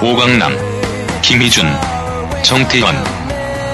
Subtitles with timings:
[0.00, 0.56] 오광남,
[1.22, 1.66] 김희준,
[2.44, 2.94] 정태현,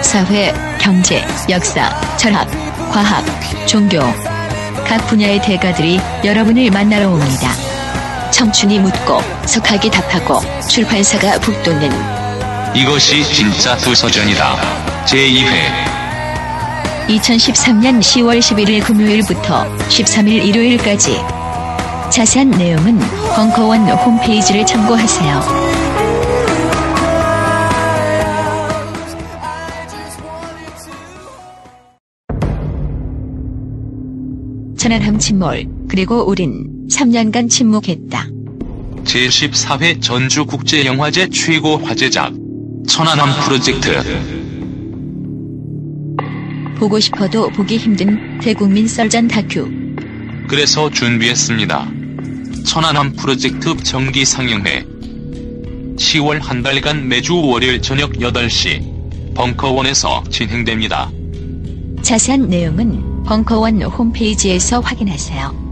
[0.00, 2.48] 사회, 경제, 역사, 철학,
[2.90, 3.22] 과학,
[3.66, 4.00] 종교
[4.86, 7.50] 각 분야의 대가들이 여러분을 만나러 옵니다.
[8.30, 11.90] 청춘이 묻고 석학이 답하고 출판사가 북돋는
[12.74, 14.56] 이것이 진짜 도서전이다.
[15.04, 15.50] 제2회
[17.08, 21.20] 2013년 10월 11일 금요일부터 13일 일요일까지
[22.08, 22.98] 자세한 내용은
[23.36, 25.63] 벙커원 홈페이지를 참고하세요.
[34.84, 38.28] 천안함 침몰 그리고 우린 3년간 침묵했다.
[39.04, 42.34] 제14회 전주국제영화제 최고 화제작
[42.86, 43.90] 천안함 프로젝트
[46.78, 49.70] 보고 싶어도 보기 힘든 대국민 썰전 다큐
[50.48, 51.88] 그래서 준비했습니다.
[52.66, 54.84] 천안함 프로젝트 정기 상영회
[55.96, 61.10] 10월 한 달간 매주 월요일 저녁 8시 벙커원에서 진행됩니다.
[62.02, 65.64] 자세한 내용은 벙커원 홈페이지에서 확인하세요.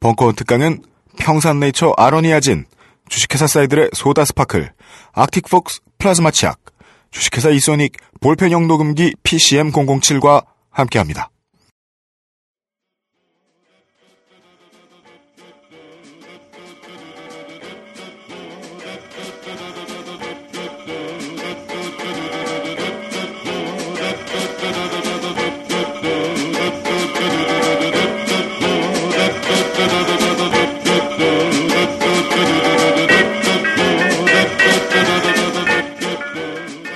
[0.00, 0.82] 벙커원 특강은
[1.18, 2.64] 평산네이처 아로니아진,
[3.08, 4.72] 주식회사 사이들의 소다 스파클,
[5.12, 6.60] 아틱폭스 플라즈마 치약,
[7.10, 11.30] 주식회사 이소닉 볼펜형 녹음기 PCM007과 함께합니다.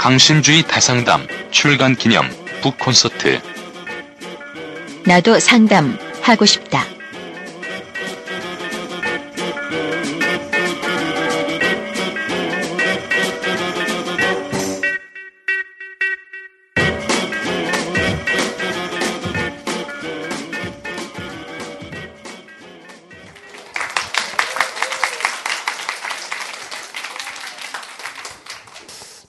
[0.02, 2.28] 강신주의 다상담 출간 기념
[2.60, 3.40] 북 콘서트
[5.06, 6.84] 나도 상담 하고 싶다.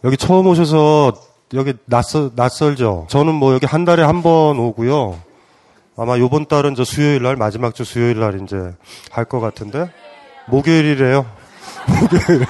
[0.03, 1.13] 여기 처음 오셔서
[1.53, 3.07] 여기 낯설, 낯설죠?
[3.09, 5.19] 저는 뭐 여기 한 달에 한 번 오고요.
[5.95, 8.57] 아마 요번 달은 저 수요일 날, 마지막 주 수요일 날 이제
[9.11, 9.91] 할 것 같은데.
[10.47, 11.25] 목요일이래요.
[12.01, 12.45] 목요일.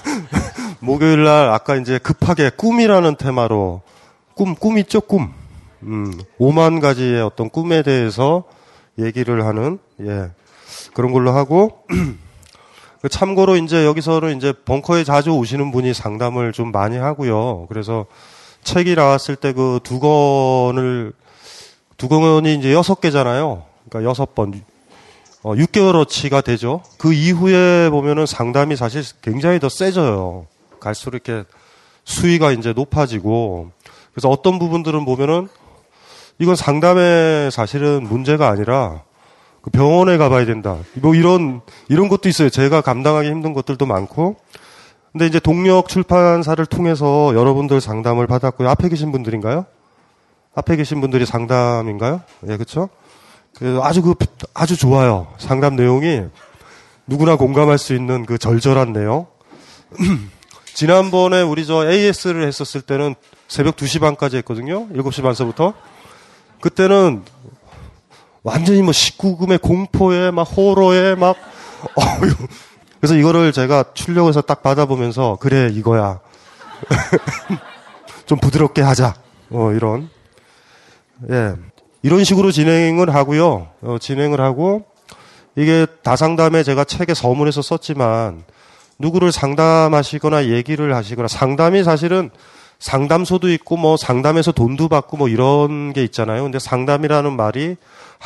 [0.80, 3.82] 목요일 날 아까 이제 급하게 꿈이라는 테마로
[4.34, 5.00] 꿈, 꿈 있죠?
[5.00, 5.32] 꿈.
[5.82, 8.44] 음, 5만 가지의 어떤 꿈에 대해서
[8.98, 10.30] 얘기를 하는, 예.
[10.94, 12.16] 그런 걸로 하고, 그
[13.08, 17.66] 참고로 이제 여기서는 이제 벙커에 자주 오시는 분이 상담을 좀 많이 하고요.
[17.68, 18.06] 그래서
[18.64, 21.12] 책이 나왔을 때 그 두 권을
[21.96, 23.64] 두 권이 이제 여섯 개잖아요.
[23.88, 24.60] 그러니까 여섯 번
[25.42, 26.82] 어, 6개월어치가 되죠.
[26.98, 30.46] 그 이후에 보면은 상담이 사실 굉장히 더 세져요.
[30.80, 31.44] 갈수록 이렇게
[32.04, 33.70] 수위가 이제 높아지고
[34.12, 35.48] 그래서 어떤 부분들은 보면은
[36.38, 39.05] 이건 상담에 사실은 문제가 아니라 그
[39.72, 40.76] 병원에 가봐야 된다.
[40.94, 42.50] 뭐 이런 이런 것도 있어요.
[42.50, 44.36] 제가 감당하기 힘든 것들도 많고.
[45.12, 48.68] 근데 이제 동력 출판사를 통해서 여러분들 상담을 받았고요.
[48.68, 49.64] 앞에 계신 분들인가요?
[50.54, 52.20] 앞에 계신 분들이 상담인가요?
[52.48, 52.88] 예, 그렇죠?
[53.82, 54.14] 아주 그
[54.52, 55.28] 아주 좋아요.
[55.38, 56.24] 상담 내용이
[57.06, 59.26] 누구나 공감할 수 있는 그 절절한 내용.
[60.74, 63.14] 지난번에 우리 저 AS를 했었을 때는
[63.48, 64.86] 새벽 2시 반까지 했거든요.
[64.88, 65.72] 7시 반서부터.
[66.60, 67.22] 그때는
[68.46, 71.36] 완전히 뭐 19금의 공포에 막 호러에 막
[71.96, 72.32] 어휴.
[73.00, 76.20] 그래서 이거를 제가 출력해서 딱 받아보면서 그래 이거야.
[78.24, 79.14] 좀 부드럽게 하자.
[79.50, 80.08] 어 이런.
[81.28, 81.54] 예.
[82.02, 83.66] 이런 식으로 진행을 하고요.
[83.82, 84.84] 어, 진행을 하고
[85.56, 88.44] 이게 다상담에 제가 책에 서문에서 썼지만
[89.00, 92.30] 누구를 상담하시거나 얘기를 하시거나 상담이 사실은
[92.78, 96.44] 상담소도 있고 뭐 상담에서 돈도 받고 뭐 이런 게 있잖아요.
[96.44, 97.76] 근데 상담이라는 말이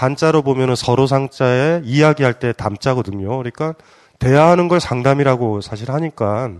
[0.00, 3.28] 한자로 보면은 서로 상자에 이야기할 때 담자거든요.
[3.36, 3.74] 그러니까
[4.18, 6.50] 대화하는 걸 상담이라고 사실 하니까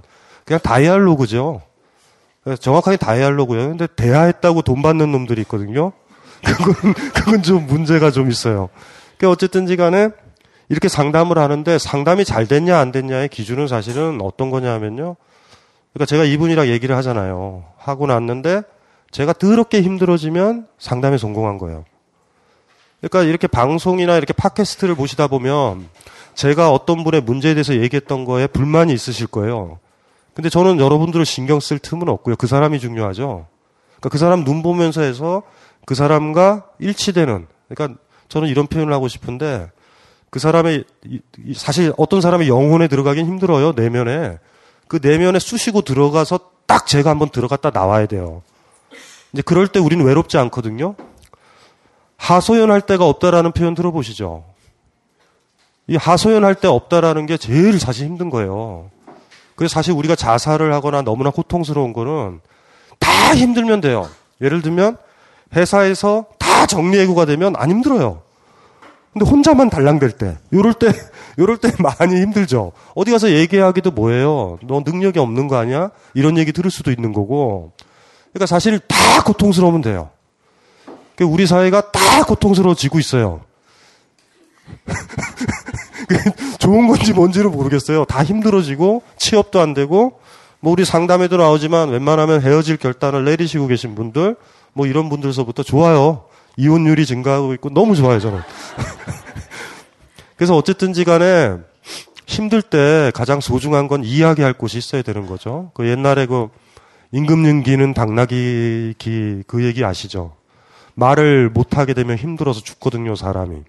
[0.45, 1.63] 그냥 다이알로그죠.
[2.61, 3.69] 정확하게 다이알로그예요.
[3.69, 5.93] 근데 대화했다고 돈 받는 놈들이 있거든요.
[6.45, 8.69] 그건 그건 좀 문제가 좀 있어요.
[9.17, 10.11] 그 어쨌든지 간에
[10.69, 15.17] 이렇게 상담을 하는데 상담이 잘 됐냐 안 됐냐의 기준은 사실은 어떤 거냐면요.
[15.95, 17.65] 그러니까 제가 이분이랑 얘기를 하잖아요.
[17.79, 18.63] 하고 났는데
[19.11, 21.85] 제가 더럽게 힘들어지면 상담에 성공한 거예요.
[23.01, 25.89] 그러니까 이렇게 방송이나 이렇게 팟캐스트를 보시다 보면
[26.35, 29.79] 제가 어떤 분의 문제에 대해서 얘기했던 거에 불만이 있으실 거예요.
[30.35, 32.37] 근데 저는 여러분들을 신경 쓸 틈은 없고요.
[32.37, 33.47] 그 사람이 중요하죠.
[33.97, 35.43] 그러니까 그 사람 눈 보면서 해서
[35.85, 39.71] 그 사람과 일치되는, 그러니까 저는 이런 표현을 하고 싶은데
[40.31, 40.85] 그 사람의,
[41.55, 43.73] 사실 어떤 사람의 영혼에 들어가긴 힘들어요.
[43.73, 44.39] 내면에.
[44.87, 48.43] 그 내면에 쑤시고 들어가서 딱 제가 한번 들어갔다 나와야 돼요.
[49.33, 50.95] 이제 그럴 때 우리는 외롭지 않거든요.
[52.21, 54.45] 하소연할 데가 없다라는 표현 들어보시죠.
[55.87, 58.91] 이 하소연할 데 없다라는 게 제일 사실 힘든 거예요.
[59.57, 62.41] 그래서 사실 우리가 자살을 하거나 너무나 고통스러운 거는
[62.99, 64.09] 다 힘들면 돼요.
[64.41, 64.99] 예를 들면
[65.57, 68.23] 회사에서 다 정리해고가 되면 안 힘들어요.
[69.13, 70.93] 근데 혼자만 달랑될 때, 요럴 때,
[71.41, 72.73] 요럴 때 많이 힘들죠.
[72.95, 74.59] 어디 가서 얘기하기도 뭐예요?
[74.63, 75.91] 너 능력이 없는 거 아니야?
[76.15, 77.73] 이런 얘기 들을 수도 있는 거고.
[78.33, 80.11] 그러니까 사실 다 고통스러우면 돼요.
[81.21, 83.43] 그러니까 우리 사회가 다 고통스러워지고 있어요.
[86.59, 88.07] 좋은 건지 뭔지를 모르겠어요.
[88.07, 90.19] 다 힘들어지고 취업도 안 되고
[90.61, 94.37] 뭐 우리 상담에도 나오지만 웬만하면 헤어질 결단을 내리시고 계신 분들
[94.73, 96.25] 뭐 이런 분들서부터 좋아요.
[96.57, 98.41] 이혼율이 증가하고 있고 너무 좋아요 저는.
[100.37, 101.57] 그래서 어쨌든지 간에
[102.27, 105.71] 힘들 때 가장 소중한 건 이야기할 곳이 있어야 되는 거죠.
[105.75, 106.49] 그 옛날에 그
[107.13, 108.95] 임금윤기는 당나귀
[109.47, 110.40] 그 얘기 아시죠?
[110.95, 113.63] 말을 못하게 되면 힘들어서 죽거든요, 사람이.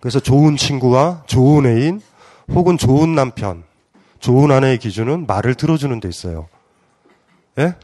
[0.00, 2.00] 그래서 좋은 친구와 좋은 애인
[2.50, 3.62] 혹은 좋은 남편,
[4.18, 6.48] 좋은 아내의 기준은 말을 들어주는 데 있어요.
[7.58, 7.74] 예?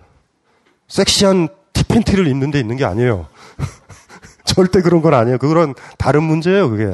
[0.88, 3.28] 섹시한 티팬티를 입는 데 있는 게 아니에요.
[4.44, 5.38] 절대 그런 건 아니에요.
[5.38, 6.86] 그런 다른 문제예요, 그게.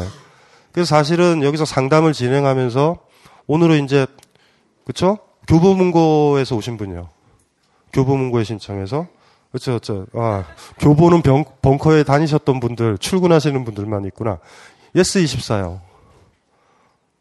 [0.73, 2.99] 그래서 사실은 여기서 상담을 진행하면서
[3.47, 4.07] 오늘은 이제
[4.85, 5.19] 그쵸?
[5.47, 7.09] 교보문고에서 오신 분이요.
[7.93, 9.07] 교보문고에 신청해서
[9.55, 10.07] 그렇죠, 그렇죠.
[10.15, 10.43] 아,
[10.81, 14.41] 교보는 병, 벙커에 다니셨던 분들, 출근하시는 분들만 있구나.
[14.97, 15.79] 예스 24요.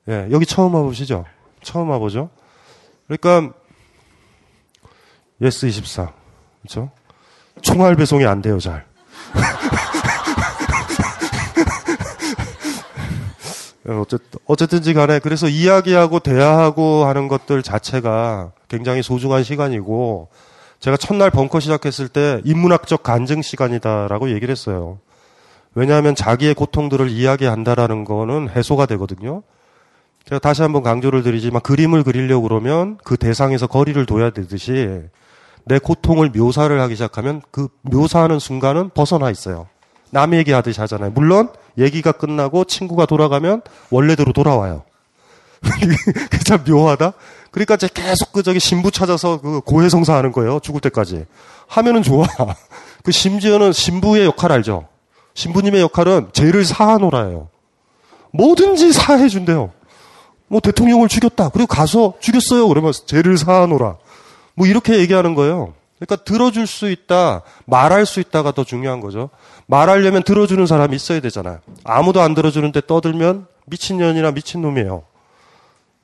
[0.09, 1.25] 예, 여기 처음 와보시죠?
[1.61, 2.31] 처음 와보죠?
[3.05, 3.53] 그러니까,
[5.43, 6.11] 예스 24.
[6.63, 6.89] 그렇죠?
[7.61, 8.83] 총알 배송이 안 돼요, 잘.
[13.85, 20.29] 어쨌든, 어쨌든지 간에, 그래서 이야기하고 대화하고 하는 것들 자체가 굉장히 소중한 시간이고,
[20.83, 24.99] 제가 첫날 벙커 시작했을 때 인문학적 간증 시간이다라고 얘기를 했어요.
[25.75, 29.43] 왜냐하면 자기의 고통들을 이야기한다라는 거는 해소가 되거든요.
[30.25, 35.03] 제가 다시 한번 강조를 드리지만 그림을 그리려고 그러면 그 대상에서 거리를 둬야 되듯이
[35.63, 39.67] 내 고통을 묘사를 하기 시작하면 그 묘사하는 순간은 벗어나 있어요.
[40.09, 41.11] 남 얘기하듯이 하잖아요.
[41.11, 41.47] 물론
[41.77, 44.83] 얘기가 끝나고 친구가 돌아가면 원래대로 돌아와요.
[45.63, 47.13] 그게 참 묘하다?
[47.53, 50.59] 그러니까 제 계속 그 저기 신부 찾아서 그 고해성사 하는 거예요.
[50.59, 51.25] 죽을 때까지.
[51.67, 52.25] 하면은 좋아.
[53.03, 54.87] 그 심지어는 신부의 역할 알죠?
[55.35, 57.49] 신부님의 역할은 죄를 사하노라예요.
[58.31, 59.71] 뭐든지 사해 준대요.
[60.47, 61.49] 뭐 대통령을 죽였다.
[61.49, 62.67] 그리고 가서 죽였어요.
[62.67, 63.97] 그러면 죄를 사하노라.
[64.55, 65.75] 뭐 이렇게 얘기하는 거예요.
[65.99, 69.29] 그러니까 들어줄 수 있다, 말할 수 있다가 더 중요한 거죠.
[69.67, 71.59] 말하려면 들어주는 사람이 있어야 되잖아요.
[71.83, 75.03] 아무도 안 들어주는데 떠들면 미친년이나 미친놈이에요.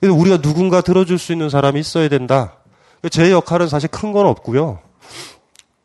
[0.07, 2.53] 우리가 누군가 들어줄 수 있는 사람이 있어야 된다.
[3.11, 4.79] 제 역할은 사실 큰 건 없고요.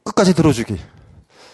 [0.05, 0.79] 끝까지 들어주기.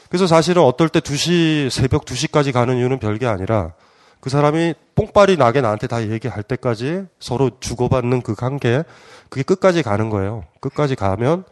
[0.08, 3.72] 그래서 사실은 어떨 때 2시, 새벽 2시까지 가는 이유는 별게 아니라
[4.20, 8.82] 그 사람이 뽕빨이 나게 나한테 다 얘기할 때까지 서로 주고받는 그 관계,
[9.30, 10.44] 그게 끝까지 가는 거예요.
[10.60, 11.44] 끝까지 가면,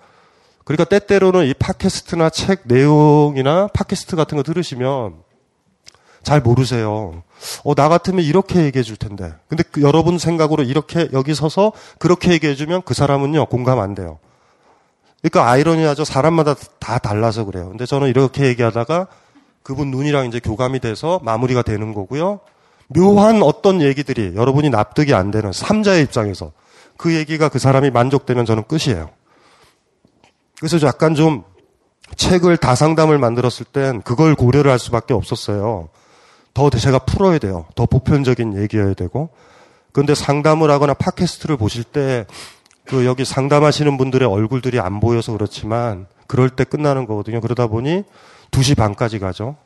[0.65, 5.15] 그러니까 때때로는 이 팟캐스트나 책 내용이나 팟캐스트 같은 거 들으시면
[6.23, 7.23] 잘 모르세요.
[7.64, 9.33] 어, 나 같으면 이렇게 얘기해 줄 텐데.
[9.49, 14.18] 근데 그 여러분 생각으로 이렇게 여기 서서 그렇게 얘기해 주면 그 사람은요, 공감 안 돼요.
[15.23, 16.04] 그러니까 아이러니하죠.
[16.04, 17.68] 사람마다 다 달라서 그래요.
[17.68, 19.09] 근데 저는 이렇게 얘기하다가
[19.62, 22.40] 그분 눈이랑 이제 교감이 돼서 마무리가 되는 거고요.
[22.88, 26.52] 묘한 어떤 얘기들이 여러분이 납득이 안 되는 삼자의 입장에서
[26.97, 29.11] 그 얘기가 그 사람이 만족되면 저는 끝이에요.
[30.59, 31.45] 그래서 약간 좀
[32.16, 35.88] 책을 다상담을 만들었을 땐 그걸 고려를 할 수밖에 없었어요.
[36.59, 37.67] 더 제가 풀어야 돼요.
[37.75, 39.31] 더 보편적인 얘기여야 되고.
[39.93, 42.27] 그런데 상담을 하거나 팟캐스트를 보실 때
[42.88, 47.41] 그 여기 상담하시는 분들의 얼굴들이 안 보여서 그렇지만 그럴 때 끝나는 거거든요.
[47.41, 48.03] 그러다 보니
[48.50, 49.57] 2시 반까지 가죠.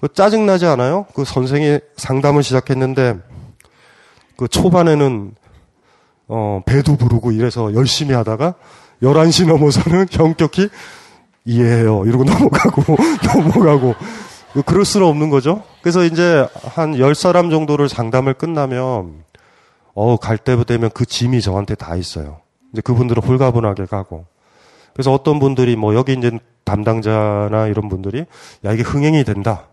[0.00, 1.06] 그 짜증나지 않아요?
[1.14, 3.18] 그 선생이 상담을 시작했는데
[4.38, 5.34] 그 초반에는
[6.28, 8.54] 어, 배도 부르고 이래서 열심히 하다가
[9.02, 10.70] 11시 넘어서는 형격히
[11.44, 12.04] 이해해요.
[12.06, 13.94] 이러고 넘어가고, 넘어가고.
[14.64, 15.62] 그럴 수는 없는 거죠.
[15.86, 19.22] 그래서 이제 한 10사람 정도를 상담을 끝나면,
[19.94, 22.40] 어, 갈때 되면 그 짐이 저한테 다 있어요.
[22.72, 24.26] 이제 그분들은 홀가분하게 가고.
[24.94, 26.32] 그래서 어떤 분들이 뭐 여기 이제
[26.64, 28.24] 담당자나 이런 분들이
[28.64, 29.66] 야, 이게 흥행이 된다.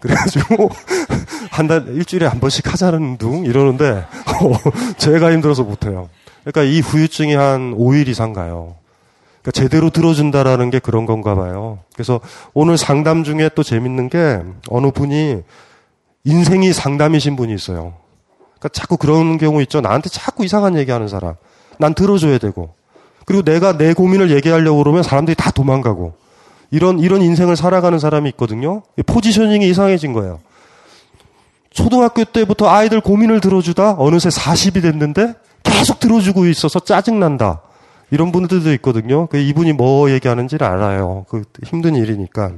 [0.00, 0.70] 그래가지고
[1.52, 4.04] 한 달, 일주일에 한 번씩 하자는 둥 이러는데,
[4.42, 6.08] 어, 제가 힘들어서 못해요.
[6.42, 8.74] 그러니까 이 후유증이 한 5일 이상 가요.
[9.44, 11.80] 그러니까 제대로 들어준다라는 게 그런 건가 봐요.
[11.92, 12.18] 그래서
[12.54, 15.42] 오늘 상담 중에 또 재밌는 게 어느 분이
[16.24, 17.92] 인생이 상담이신 분이 있어요.
[18.54, 19.82] 그러니까 자꾸 그런 경우 있죠.
[19.82, 21.34] 나한테 자꾸 이상한 얘기 하는 사람.
[21.78, 22.72] 난 들어줘야 되고.
[23.26, 26.14] 그리고 내가 내 고민을 얘기하려고 그러면 사람들이 다 도망가고.
[26.70, 28.82] 이런, 이런 인생을 살아가는 사람이 있거든요.
[29.04, 30.40] 포지셔닝이 이상해진 거예요.
[31.68, 37.60] 초등학교 때부터 아이들 고민을 들어주다 어느새 40이 됐는데 계속 들어주고 있어서 짜증난다.
[38.10, 39.26] 이런 분들도 있거든요.
[39.26, 41.26] 그 이분이 뭐 얘기하는지를 알아요.
[41.28, 42.52] 그 힘든 일이니까.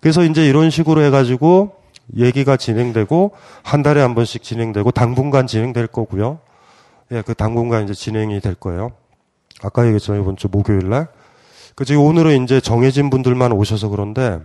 [0.00, 1.76] 그래서 이제 이런 식으로 해가지고
[2.16, 6.40] 얘기가 진행되고 한 달에 한 번씩 진행되고 당분간 진행될 거고요.
[7.12, 8.92] 예, 그 당분간 이제 진행이 될 거예요.
[9.62, 10.14] 아까 얘기했죠.
[10.16, 11.08] 이번 주 목요일 날.
[11.74, 14.38] 그 지금 오늘은 이제 정해진 분들만 오셔서 그런데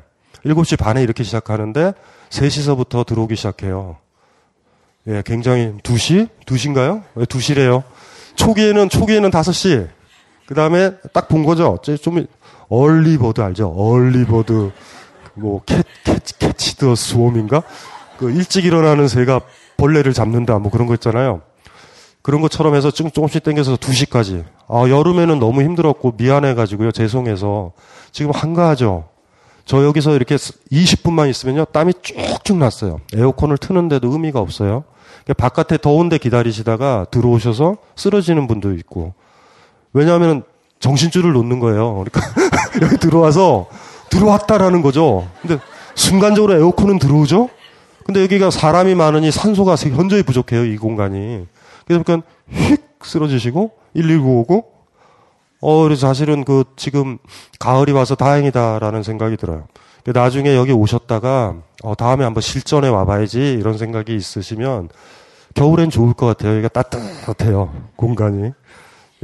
[0.46, 1.94] 7시 반에 이렇게 시작하는데
[2.30, 3.98] 3시서부터 들어오기 시작해요.
[5.08, 6.30] 예, 굉장히 2시?
[6.46, 7.04] 2시인가요?
[7.16, 7.84] 왜 2시래요?
[8.36, 9.99] 초기에는 초기에는 5시.
[10.50, 11.78] 그 다음에 딱 본 거죠.
[12.02, 12.26] 좀
[12.70, 13.68] early bird 알죠?
[13.68, 14.72] early bird
[15.36, 17.62] 뭐 캐, 캐, catch the worm인가?
[18.18, 19.42] 그 일찍 일어나는 새가
[19.78, 21.42] 벌레를 잡는다 뭐 그런 거 있잖아요.
[22.24, 24.44] 그런 것처럼 해서 좀 조금씩 땡겨서 2시까지.
[24.68, 26.94] 아, 여름에는 너무 힘들었고 미안해가지고요.
[26.94, 27.74] 죄송해서.
[28.12, 29.08] 지금 한가하죠.
[29.66, 31.66] 저 여기서 이렇게 20분만 있으면요.
[31.66, 33.02] 땀이 쭉쭉 났어요.
[33.16, 34.84] 에어컨을 트는데도 의미가 없어요.
[35.38, 39.14] 바깥에 더운데 기다리시다가 들어오셔서 쓰러지는 분도 있고.
[39.94, 40.44] 왜냐하면
[40.80, 42.04] 정신줄을 놓는 거예요.
[42.04, 42.22] 그러니까
[42.82, 43.68] 여기 들어와서
[44.10, 45.28] 들어왔다라는 거죠.
[45.42, 45.60] 근데
[45.96, 47.50] 순간적으로 에어컨은 들어오죠?
[48.06, 50.66] 근데 여기가 사람이 많으니 산소가 현저히 부족해요.
[50.66, 51.46] 이 공간이.
[51.86, 54.66] 그래서 그러니까 휙 쓰러지시고 119 오고
[55.62, 57.18] 어 그래서 사실은 그 지금
[57.60, 59.68] 가을이 와서 다행이다라는 생각이 들어요.
[60.06, 64.90] 나중에 여기 오셨다가 어 다음에 한번 실전에 와봐야지 이런 생각이 있으시면
[65.54, 66.54] 겨울엔 좋을 것 같아요.
[66.54, 68.54] 여기가 따뜻해요 공간이.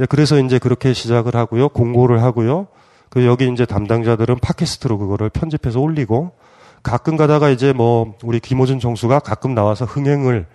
[0.00, 1.70] 예, 그래서 이제 그렇게 시작을 하고요.
[1.70, 2.66] 공고를 하고요.
[3.08, 6.32] 그 여기 이제 담당자들은 팟캐스트로 그거를 편집해서 올리고
[6.82, 10.46] 가끔 가다가 이제 뭐 우리 김호준 정수가 가끔 나와서 흥행을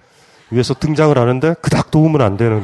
[0.52, 2.64] 위해서 등장을 하는데 그닥 도움은 안 되는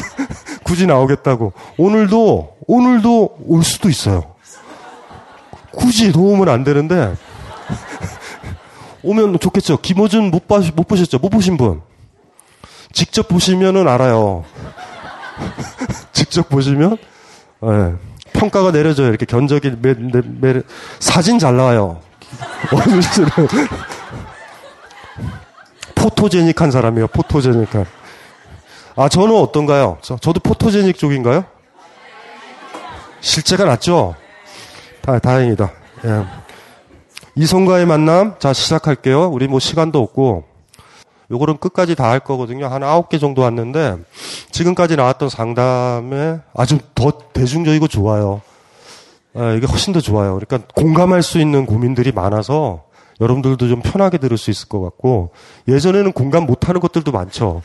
[0.64, 4.34] 굳이 나오겠다고 오늘도 오늘도 올 수도 있어요.
[5.72, 7.14] 굳이 도움은 안 되는데
[9.02, 9.78] 오면 좋겠죠.
[9.78, 11.18] 김호준 못, 봐, 못 보셨죠?
[11.18, 11.82] 못 보신 분
[12.92, 14.44] 직접 보시면은 알아요.
[16.12, 16.96] 직접 보시면
[17.60, 17.94] 네.
[18.32, 19.08] 평가가 내려져요.
[19.08, 20.62] 이렇게 견적이 매, 매, 매,
[20.98, 22.00] 사진 잘 나와요.
[25.94, 27.06] 포토제닉한 사람이에요.
[27.08, 27.86] 포토제닉한.
[28.96, 29.98] 아, 저는 어떤가요?
[30.02, 31.44] 저, 저도 포토제닉 쪽인가요?
[33.20, 34.14] 실제가 낫죠?
[35.02, 35.70] 다, 다행이다.
[36.04, 36.24] 예.
[37.34, 39.28] 이성과의 만남, 자, 시작할게요.
[39.28, 40.44] 우리 뭐 시간도 없고,
[41.30, 42.66] 요거는 끝까지 다 할 거거든요.
[42.68, 43.96] 한 아홉 개 정도 왔는데,
[44.52, 48.42] 지금까지 나왔던 상담에 아주 더 대중적이고 좋아요.
[49.36, 50.38] 예, 이게 훨씬 더 좋아요.
[50.38, 52.84] 그러니까 공감할 수 있는 고민들이 많아서,
[53.20, 55.30] 여러분들도 좀 편하게 들을 수 있을 것 같고
[55.68, 57.62] 예전에는 공감 못하는 것들도 많죠.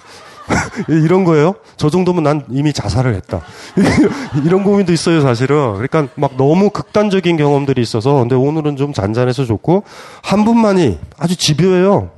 [0.88, 1.56] 이런 거예요.
[1.76, 3.42] 저 정도면 난 이미 자살을 했다.
[4.46, 5.74] 이런 고민도 있어요, 사실은.
[5.74, 9.84] 그러니까 막 너무 극단적인 경험들이 있어서 근데 오늘은 좀 잔잔해서 좋고
[10.24, 12.12] 한 분만이 아주 집요해요.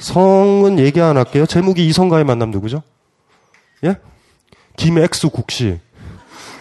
[0.00, 1.46] 성은 얘기 안 할게요.
[1.46, 2.82] 제목이 이성과의 만남 누구죠?
[3.84, 3.96] 예?
[4.76, 5.78] 김엑수국 씨.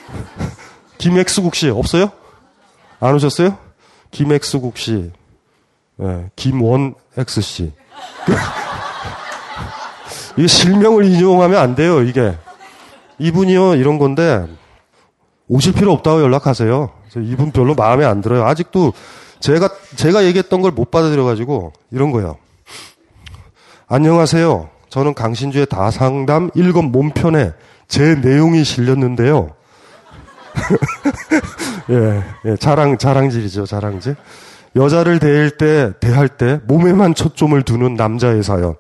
[1.00, 2.12] 김엑수국 씨 없어요?
[3.00, 3.58] 안 오셨어요?
[4.12, 5.12] 김엑수국 씨.
[5.96, 7.72] 네, 김원 X씨.
[10.38, 12.38] 이게 실명을 인용하면 안 돼요, 이게.
[13.20, 14.46] 이분이요, 이런 건데,
[15.48, 16.90] 오실 필요 없다고 연락하세요.
[17.18, 18.46] 이분 별로 마음에 안 들어요.
[18.46, 18.94] 아직도
[19.40, 22.38] 제가, 제가 얘기했던 걸 못 받아들여가지고, 이런 거예요.
[23.92, 24.70] 안녕하세요.
[24.90, 27.54] 저는 강신주의 다상담 1권 몸편에
[27.88, 29.50] 제 내용이 실렸는데요.
[31.90, 34.16] 예, 예, 자랑, 자랑질이죠, 자랑질.
[34.76, 38.76] 여자를 대할 때, 대할 때 몸에만 초점을 두는 남자의 사연.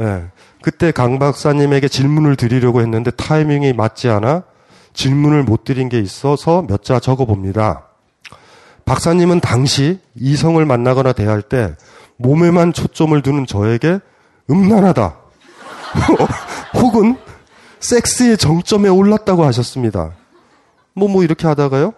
[0.00, 0.24] 예.
[0.60, 4.42] 그때 강 박사님에게 질문을 드리려고 했는데 타이밍이 맞지 않아
[4.92, 7.86] 질문을 못 드린 게 있어서 몇 자 적어 봅니다.
[8.86, 11.76] 박사님은 당시 이성을 만나거나 대할 때
[12.16, 14.00] 몸에만 초점을 두는 저에게
[14.52, 15.16] 음란하다.
[16.74, 17.16] 혹은
[17.80, 20.12] 섹스의 정점에 올랐다고 하셨습니다.
[20.94, 21.94] 뭐, 뭐 이렇게 하다가요.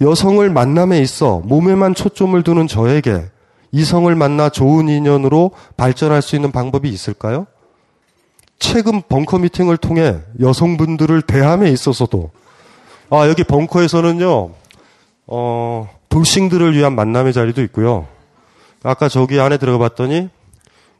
[0.00, 3.30] 여성을 만남에 있어 몸에만 초점을 두는 저에게
[3.70, 7.46] 이성을 만나 좋은 인연으로 발전할 수 있는 방법이 있을까요?
[8.58, 12.30] 최근 벙커 미팅을 통해 여성분들을 대함에 있어서도
[13.10, 14.50] 아 여기 벙커에서는요
[15.26, 18.06] 어 돌싱들을 위한 만남의 자리도 있고요
[18.82, 20.28] 아까 저기 안에 들어가 봤더니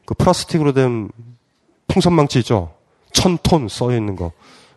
[0.05, 1.09] 그 플라스틱으로 된
[1.87, 2.73] 풍선망치 있죠
[3.11, 4.31] 천 톤 써 있는 거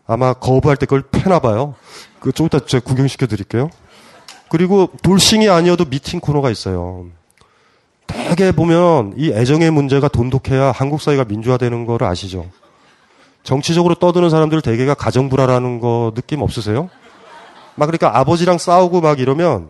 [0.07, 1.75] 아마 거부할 때 그걸 패나 봐요
[2.21, 3.71] 그좀 이따 제가 구경시켜 드릴게요
[4.49, 7.07] 그리고 돌싱이 아니어도 미팅 코너가 있어요
[8.07, 12.49] 대개 보면 이 애정의 문제가 돈독해야 한국 사회가 민주화되는 거를 아시죠?
[13.43, 16.89] 정치적으로 떠드는 사람들 대개가 가정불화라는 거 느낌 없으세요?
[17.75, 19.69] 막 그러니까 아버지랑 싸우고 막 이러면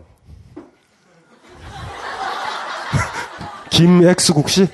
[3.71, 4.67] 김엑스국 씨?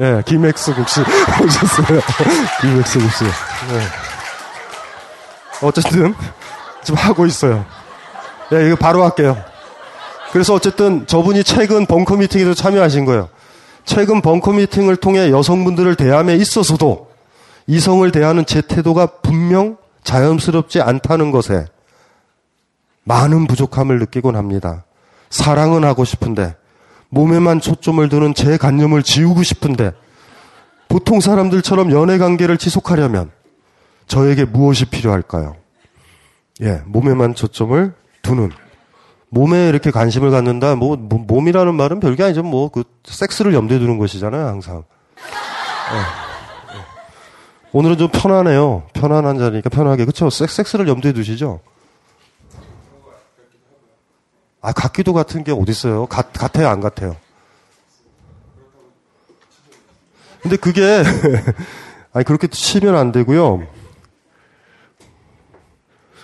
[0.00, 2.00] 예, 네, 김엑스 국 씨 오셨어요.
[2.60, 3.24] 김엑스 국 씨.
[3.24, 3.80] 네.
[5.60, 6.14] 어쨌든
[6.84, 7.64] 지금 하고 있어요.
[8.52, 9.36] 예, 네, 이거 바로 할게요.
[10.32, 13.28] 그래서 어쨌든 저분이 최근 벙커 미팅에도 참여하신 거예요.
[13.84, 17.10] 최근 벙커 미팅을 통해 여성분들을 대함에 있어서도
[17.66, 21.66] 이성을 대하는 제 태도가 분명 자연스럽지 않다는 것에
[23.04, 24.84] 많은 부족함을 느끼곤 합니다.
[25.30, 26.54] 사랑은 하고 싶은데
[27.10, 29.92] 몸에만 초점을 두는 제 관념을 지우고 싶은데
[30.88, 33.30] 보통 사람들처럼 연애 관계를 지속하려면
[34.06, 35.56] 저에게 무엇이 필요할까요?
[36.62, 38.50] 예, 몸에만 초점을 두는
[39.30, 40.74] 몸에 이렇게 관심을 갖는다.
[40.74, 42.42] 뭐, 뭐 몸이라는 말은 별게 아니죠.
[42.42, 44.46] 뭐 그 섹스를 염두에 두는 것이잖아요.
[44.46, 44.84] 항상.
[45.16, 45.98] 네.
[45.98, 46.82] 네.
[47.72, 48.84] 오늘은 좀 편하네요.
[48.94, 50.30] 편안한 자리니까 편하게 그렇죠.
[50.30, 51.60] 섹스를 염두에 두시죠.
[54.60, 56.06] 아 같기도 같은 게 어디 있어요?
[56.06, 57.16] 같, 같아요, 안 같아요?
[60.42, 61.02] 근데 그게
[62.12, 63.66] 아니 그렇게 치면 안 되고요.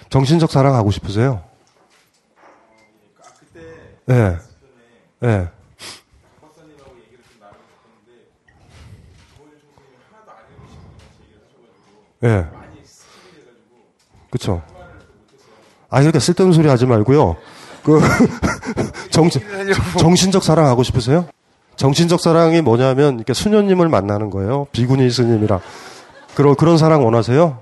[0.09, 1.43] 정신적 사랑 하고 싶으세요?
[4.11, 4.37] 예.
[5.25, 5.49] 예.
[12.23, 12.47] 예.
[14.31, 14.63] 그쵸.
[15.91, 17.37] 아, 이렇게 쓸데없는 소리 하지 말고요.
[17.85, 18.01] 그,
[19.11, 19.43] 정신,
[19.99, 21.27] 정신적 사랑 하고 싶으세요?
[21.77, 24.67] 정신적 사랑이 뭐냐면, 이렇게 수녀님을 만나는 거예요.
[24.73, 25.61] 비구니 스님이랑.
[26.35, 27.59] 그런, 그런 사랑 원하세요?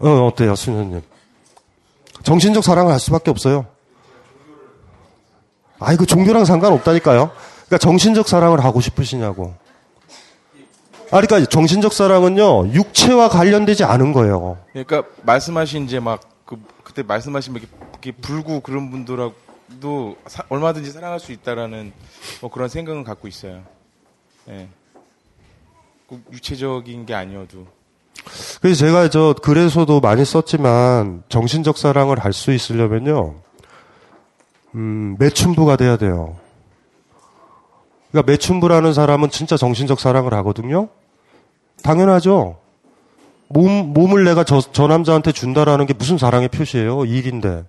[0.00, 1.00] 어, 어때요, 수녀님?
[2.24, 3.66] 정신적 사랑을 할 수밖에 없어요.
[5.78, 7.30] 아이, 그 종교랑 상관없다니까요.
[7.66, 9.54] 그러니까 정신적 사랑을 하고 싶으시냐고.
[11.12, 14.58] 아, 그러니까 정신적 사랑은요, 육체와 관련되지 않은 거예요.
[14.72, 17.62] 그러니까 말씀하신 이제 막, 그, 그때 말씀하신 막
[18.02, 21.92] 이렇게 불구 그런 분들하고도 사, 얼마든지 사랑할 수 있다라는
[22.40, 23.62] 뭐 그런 생각은 갖고 있어요.
[24.48, 24.52] 예.
[24.52, 24.68] 네.
[26.08, 27.66] 꼭 육체적인 게 아니어도.
[28.60, 33.36] 그래서 제가 저 글에서도 많이 썼지만 정신적 사랑을 할 수 있으려면요.
[34.74, 36.36] 음, 매춘부가 돼야 돼요.
[38.10, 40.88] 그러니까 매춘부라는 사람은 진짜 정신적 사랑을 하거든요.
[41.82, 42.58] 당연하죠.
[43.48, 47.04] 몸, 몸을 내가 저, 저 남자한테 준다라는 게 무슨 사랑의 표시예요?
[47.04, 47.64] 일인데.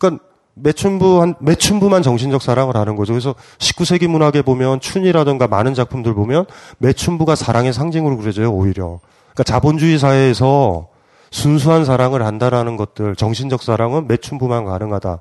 [0.00, 3.12] 그러니까 매춘부 한, 매춘부만 정신적 사랑을 하는 거죠.
[3.12, 6.46] 그래서 19세기 문학에 보면 춘이라든가 많은 작품들 보면
[6.78, 8.98] 매춘부가 사랑의 상징으로 그려져요, 오히려.
[9.32, 10.88] 그러니까 자본주의 사회에서
[11.30, 15.20] 순수한 사랑을 한다라는 것들, 정신적 사랑은 매춘부만 가능하다.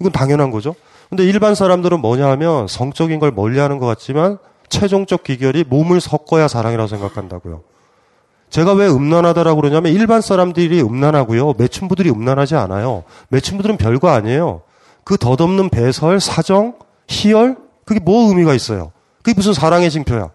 [0.00, 0.74] 이건 당연한 거죠.
[1.10, 6.48] 근데 일반 사람들은 뭐냐 하면 성적인 걸 멀리 하는 것 같지만 최종적 기결이 몸을 섞어야
[6.48, 7.62] 사랑이라고 생각한다고요.
[8.50, 11.54] 제가 왜 음란하다라고 그러냐면 일반 사람들이 음란하고요.
[11.56, 13.04] 매춘부들이 음란하지 않아요.
[13.28, 14.62] 매춘부들은 별거 아니에요.
[15.04, 16.74] 그 덧없는 배설, 사정,
[17.08, 18.92] 희열, 그게 뭐 의미가 있어요?
[19.22, 20.30] 그게 무슨 사랑의 징표야?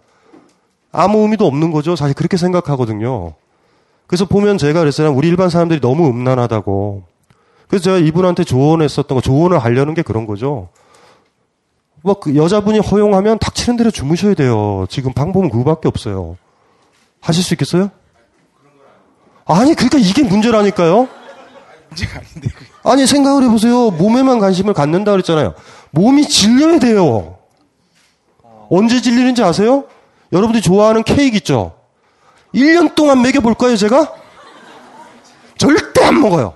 [0.91, 1.95] 아무 의미도 없는 거죠.
[1.95, 3.33] 사실 그렇게 생각하거든요.
[4.07, 5.11] 그래서 보면 제가 그랬어요.
[5.11, 7.03] 우리 일반 사람들이 너무 음란하다고.
[7.67, 10.69] 그래서 제가 이분한테 조언했었던 거, 조언을 하려는 게 그런 거죠.
[12.01, 14.85] 뭐, 그 여자분이 허용하면 닥치는 대로 주무셔야 돼요.
[14.89, 16.37] 지금 방법은 그거밖에 없어요.
[17.19, 17.89] 하실 수 있겠어요?
[19.45, 21.07] 아니, 그러니까 이게 문제라니까요?
[21.89, 22.49] 문제가 아닌데.
[22.83, 23.91] 아니, 생각을 해보세요.
[23.91, 25.53] 몸에만 관심을 갖는다 그랬잖아요.
[25.91, 27.37] 몸이 질려야 돼요.
[28.69, 29.85] 언제 질리는지 아세요?
[30.31, 31.73] 여러분들이 좋아하는 케이크 있죠?
[32.53, 34.13] 1년 동안 먹여볼까요, 제가?
[35.57, 36.55] 절대 안 먹어요.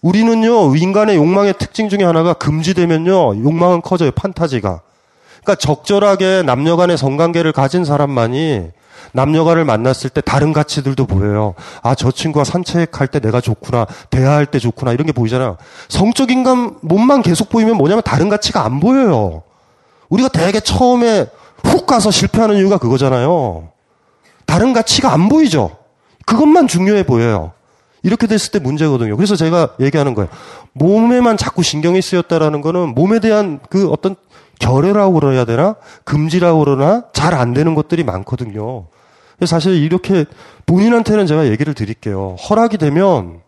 [0.00, 4.82] 우리는요, 인간의 욕망의 특징 중에 하나가 금지되면요, 욕망은 커져요, 판타지가.
[5.42, 8.70] 그러니까 적절하게 남녀 간의 성관계를 가진 사람만이
[9.12, 11.54] 남녀간을 만났을 때 다른 가치들도 보여요.
[11.82, 15.56] 아, 저 친구와 산책할 때 내가 좋구나, 대화할 때 좋구나, 이런 게 보이잖아요.
[15.88, 19.42] 성적 인간 몸만 계속 보이면 뭐냐면 다른 가치가 안 보여요.
[20.08, 21.26] 우리가 되게 처음에
[21.64, 23.68] 훅 가서 실패하는 이유가 그거잖아요.
[24.46, 25.76] 다른 가치가 안 보이죠.
[26.26, 27.52] 그것만 중요해 보여요.
[28.02, 29.16] 이렇게 됐을 때 문제거든요.
[29.16, 30.28] 그래서 제가 얘기하는 거예요.
[30.74, 34.16] 몸에만 자꾸 신경이 쓰였다라는 거는 몸에 대한 그 어떤
[34.58, 35.76] 결여라고 그래야 되나?
[36.04, 37.04] 금지라고 그러나?
[37.12, 38.86] 잘 안 되는 것들이 많거든요.
[39.46, 40.24] 사실 이렇게
[40.66, 42.36] 본인한테는 제가 얘기를 드릴게요.
[42.48, 43.40] 허락이 되면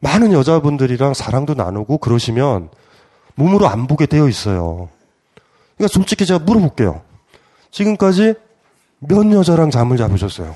[0.00, 2.68] 많은 여자분들이랑 사랑도 나누고 그러시면
[3.34, 4.88] 몸으로 안 보게 되어 있어요.
[5.76, 7.02] 그러니까 솔직히 제가 물어볼게요.
[7.70, 8.34] 지금까지
[9.00, 10.54] 몇 여자랑 잠을 잡으셨어요?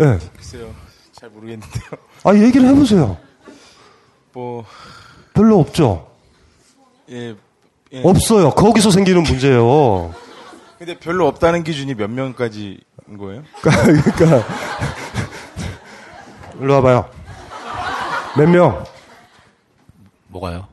[0.00, 0.04] 예.
[0.04, 0.18] 네.
[0.34, 0.74] 글쎄요.
[1.12, 1.84] 잘 모르겠는데요.
[2.24, 3.16] 아, 얘기를 해보세요.
[4.32, 4.64] 뭐,
[5.32, 6.08] 별로 없죠?
[7.10, 7.36] 예.
[7.96, 8.02] 예.
[8.04, 8.50] 없어요.
[8.50, 10.14] 거기서 생기는 문제예요.
[10.78, 12.78] 근데 별로 없다는 기준이 몇 명까지인
[13.18, 13.42] 거예요?
[13.62, 14.46] 그러니까
[16.60, 17.08] 일로 와봐요.
[18.36, 18.84] 몇 명?
[20.28, 20.66] 뭐가요?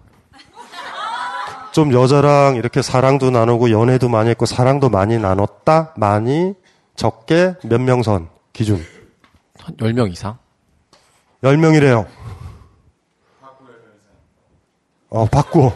[1.71, 5.93] 좀 여자랑 이렇게 사랑도 나누고 연애도 많이 했고 사랑도 많이 나눴다?
[5.97, 6.53] 많이?
[6.95, 7.55] 적게?
[7.63, 8.27] 몇 명 선?
[8.51, 8.83] 기준.
[9.59, 10.37] 한 10명 이상?
[11.43, 12.05] 10명이래요.
[15.09, 15.71] 어, 받고.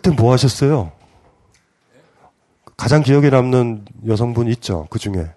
[0.00, 0.92] 그때 뭐 하셨어요?
[2.74, 4.86] 가장 기억에 남는 여성분 있죠?
[4.88, 5.30] 그 중에.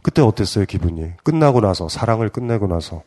[0.00, 1.10] 그때 어땠어요, 기분이?
[1.24, 3.02] 끝나고 나서, 사랑을 끝내고 나서.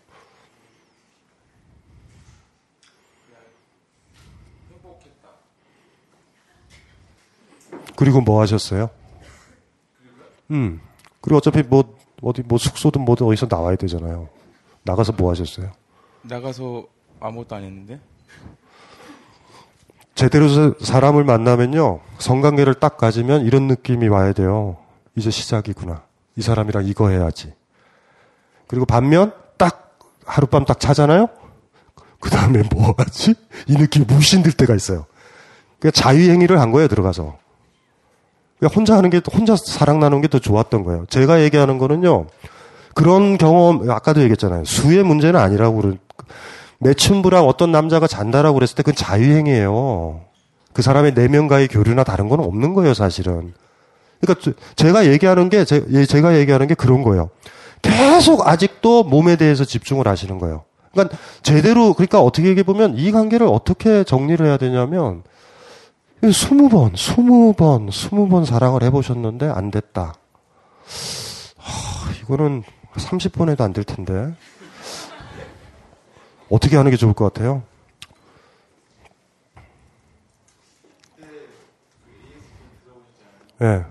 [7.96, 8.90] 그리고 뭐 하셨어요?
[10.52, 10.82] 음.
[11.22, 14.28] 그리고 어차피 뭐, 어디, 뭐 숙소든 뭐든 어디서 나와야 되잖아요.
[14.84, 15.72] 나가서 뭐 하셨어요?
[16.24, 16.86] 나가서
[17.22, 18.02] 아무것도 안 했는데?
[20.20, 20.50] 제대로
[20.82, 22.02] 사람을 만나면요.
[22.18, 24.76] 성관계를 딱 가지면 이런 느낌이 와야 돼요.
[25.16, 26.02] 이제 시작이구나.
[26.36, 27.54] 이 사람이랑 이거 해야지.
[28.68, 31.30] 그리고 반면 딱 하룻밤 딱 자잖아요.
[32.20, 33.34] 그 다음에 뭐 하지?
[33.68, 35.06] 이 느낌이 무신 들 때가 있어요.
[35.80, 37.38] 그러니까 자유행위를 한 거예요, 들어가서.
[38.58, 41.06] 그러니까 혼자 하는 게, 혼자 사랑 나누는 게 더 좋았던 거예요.
[41.10, 42.28] 제가 얘기하는 거는요,
[42.94, 44.66] 그런 경험, 아까도 얘기했잖아요.
[44.66, 45.94] 수의 문제는 아니라고
[46.80, 50.22] 그런, 매춘부랑 어떤 남자가 잔다라고 그랬을 때 그건 자유행위예요.
[50.74, 53.54] 그 사람의 내면과의 교류나 다른 건 없는 거예요, 사실은.
[54.22, 57.30] 그러니까 제가 얘기하는 게, 예, 제가 얘기하는 게 그런 거예요.
[57.82, 60.64] 계속 아직도 몸에 대해서 집중을 하시는 거예요.
[60.92, 65.24] 그러니까 제대로, 그러니까 어떻게 얘기해 보면 이 관계를 어떻게 정리를 해야 되냐면,
[66.34, 70.16] 스무 번, 스무 번, 스무 번 사랑을 해보셨는데 안 됐다.
[71.58, 72.64] 하, 이거는
[72.96, 74.34] 30번에도 안 될 텐데.
[76.50, 77.64] 어떻게 하는 게 좋을 것 같아요?
[83.62, 83.66] 예.
[83.66, 83.86] 네.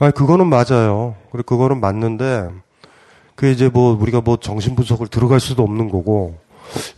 [0.00, 1.16] 아, 그거는 맞아요.
[1.32, 2.50] 그리고 그거는 맞는데,
[3.34, 6.36] 그 이제 뭐 우리가 뭐 정신 분석을 들어갈 수도 없는 거고,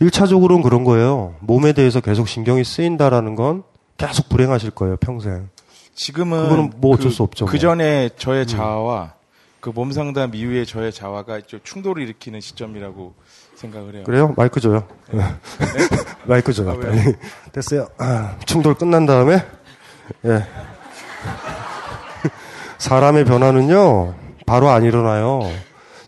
[0.01, 1.35] 1차적으로는 그런 거예요.
[1.39, 3.63] 몸에 대해서 계속 신경이 쓰인다라는 건
[3.97, 5.49] 계속 불행하실 거예요, 평생.
[5.93, 7.45] 지금은 그거는 뭐 어쩔 그, 수 없죠.
[7.45, 9.13] 그 전에 저의 자아와
[9.59, 13.13] 그 몸상담 이후의 저의 자아가 좀 충돌을 일으키는 시점이라고
[13.55, 14.03] 생각을 해요.
[14.05, 14.33] 그래요?
[14.35, 14.87] 마이크 줘요.
[15.11, 15.21] 네?
[16.25, 16.71] 마이크 줘요.
[16.71, 16.79] 아?
[16.79, 17.15] 빨리.
[17.51, 17.87] 됐어요.
[17.99, 19.45] 아, 충돌 끝난 다음에,
[20.25, 20.45] 예.
[22.79, 24.15] 사람의 변화는요,
[24.47, 25.41] 바로 안 일어나요.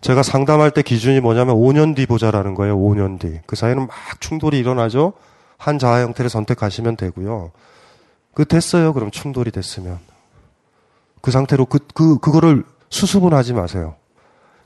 [0.04, 2.78] 제가 상담할 때 기준이 뭐냐면 5년 뒤 보자라는 거예요.
[2.78, 3.40] 5년 뒤.
[3.46, 5.14] 그 사이에는 막 충돌이 일어나죠.
[5.58, 7.52] 한 자아 형태를 선택하시면 되고요.
[8.34, 8.92] 그 됐어요.
[8.94, 10.00] 그럼 충돌이 됐으면
[11.22, 13.96] 그 상태로 그 그 그, 거를 수습은 하지 마세요.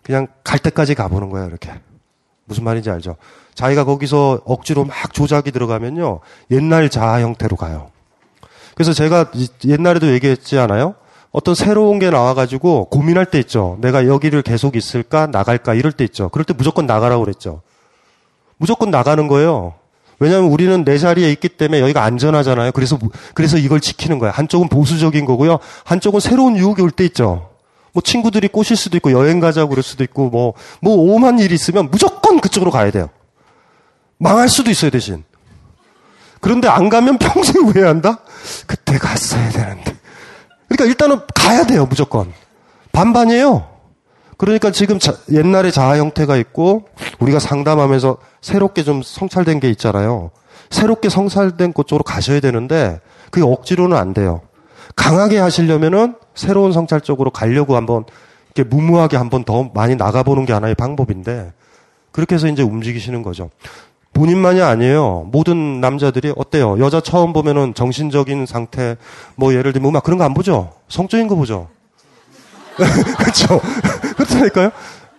[0.02, 1.48] 그냥 갈 때까지 가보는 거예요.
[1.48, 1.72] 이렇게
[2.46, 3.16] 무슨 말인지 알죠?
[3.54, 7.92] 자기가 거기서 억지로 막 조작이 들어가면요 옛날 자아 형태로 가요.
[8.74, 10.96] 그래서 제가 이- 옛날에도 얘기했지 않아요?
[11.32, 13.78] 어떤 새로운 게 나와가지고 고민할 때 있죠.
[13.82, 16.30] 내가 여기를 계속 있을까 나갈까 이럴 때 있죠.
[16.30, 17.62] 그럴 때 무조건 나가라고 그랬죠.
[18.58, 19.76] 무조건 나가는 거예요.
[20.20, 22.72] 왜냐하면 우리는 내 자리에 있기 때문에 여기가 안전하잖아요.
[22.72, 24.32] 그래서 무- 그래서 이걸 지키는 거예요.
[24.34, 25.60] 한쪽은 보수적인 거고요.
[25.84, 27.50] 한쪽은 새로운 유혹이 올 때 있죠.
[27.94, 32.40] 뭐 친구들이 꼬실 수도 있고 여행 가자고 그럴 수도 있고 뭐뭐 오만 일이 있으면 무조건
[32.42, 33.10] 그쪽으로 가야 돼요.
[34.18, 35.24] 망할 수도 있어요 대신.
[36.42, 38.20] 그런데 안 가면 평생 후회한다?
[38.66, 39.96] 그때 갔어야 되는데.
[40.68, 42.32] 그러니까 일단은 가야 돼요 무조건.
[42.92, 43.68] 반반이에요.
[44.38, 46.86] 그러니까 지금 자- 옛날에 자아 형태가 있고
[47.20, 50.32] 우리가 상담하면서 새롭게 좀 성찰된 게 있잖아요.
[50.70, 53.00] 새롭게 성찰된 곳 쪽으로 가셔야 되는데
[53.32, 54.42] 그게 억지로는 안 돼요.
[54.96, 58.04] 강하게 하시려면은 새로운 성찰 쪽으로 가려고 한번
[58.56, 61.54] 이렇게 무모하게 한번 더 많이 나가보는 게 하나의 방법인데
[62.12, 63.50] 그렇게 해서 이제 움직이시는 거죠.
[64.22, 65.30] 본인만이 아니에요.
[65.32, 66.80] 모든 남자들이 어때요?
[66.80, 68.98] 여자 처음 보면은 정신적인 상태,
[69.36, 70.74] 뭐 예를 들면 막 그런 거 안 보죠?
[70.90, 71.68] 성적인 거 보죠?
[72.76, 73.62] 그렇죠.
[74.16, 74.72] 그렇다니까요.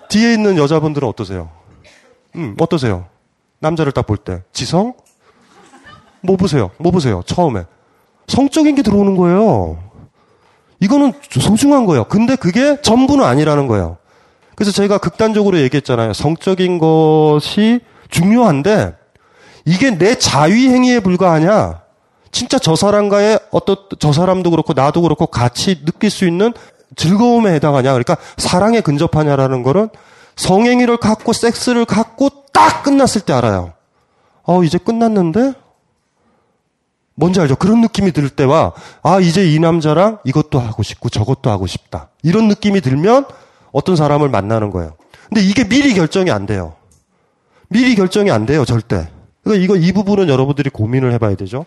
[0.09, 1.49] 뒤에 있는 여자분들은 어떠세요?
[2.35, 3.07] 음, 어떠세요?
[3.61, 4.43] 남자를 딱 볼 때.
[4.53, 4.95] 지성?
[6.21, 6.71] 뭐 보세요?
[6.79, 7.23] 뭐 보세요?
[7.25, 7.63] 처음에.
[8.27, 9.79] 성적인 게 들어오는 거예요.
[10.81, 12.03] 이거는 소중한 거예요.
[12.05, 13.97] 근데 그게 전부는 아니라는 거예요.
[14.57, 16.13] 그래서 저희가 극단적으로 얘기했잖아요.
[16.15, 18.95] 성적인 것이 중요한데
[19.65, 21.83] 이게 내 자위 행위에 불과하냐?
[22.31, 26.53] 진짜 저 사람과의 어떤 저 사람도 그렇고 나도 그렇고 같이 느낄 수 있는
[26.97, 27.93] 즐거움에 해당하냐?
[27.93, 29.89] 그러니까 사랑에 근접하냐라는 거는
[30.37, 33.73] 성행위를 갖고 섹스를 갖고 딱 끝났을 때 알아요.
[34.45, 35.55] 어, 이제 끝났는데?
[37.15, 37.57] 뭔지 알죠?
[37.57, 42.11] 그런 느낌이 들 때와, 아, 이제 이 남자랑 이것도 하고 싶고 저것도 하고 싶다.
[42.23, 43.27] 이런 느낌이 들면
[43.73, 44.95] 어떤 사람을 만나는 거예요.
[45.29, 46.75] 근데 이게 미리 결정이 안 돼요.
[47.69, 49.09] 미리 결정이 안 돼요, 절대.
[49.45, 51.67] 그러니까 이거, 이 부분은 여러분들이 고민을 해봐야 되죠.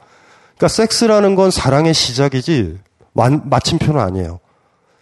[0.57, 2.77] 그러니까 섹스라는 건 사랑의 시작이지,
[3.13, 4.39] 완, 마침표는 아니에요.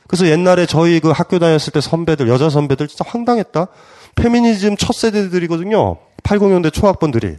[0.07, 3.67] 그래서 옛날에 저희 그 학교 다녔을 때 선배들, 여자 선배들 진짜 황당했다.
[4.15, 5.97] 페미니즘 첫 세대들이거든요.
[6.23, 7.37] 80년대 초학번들이.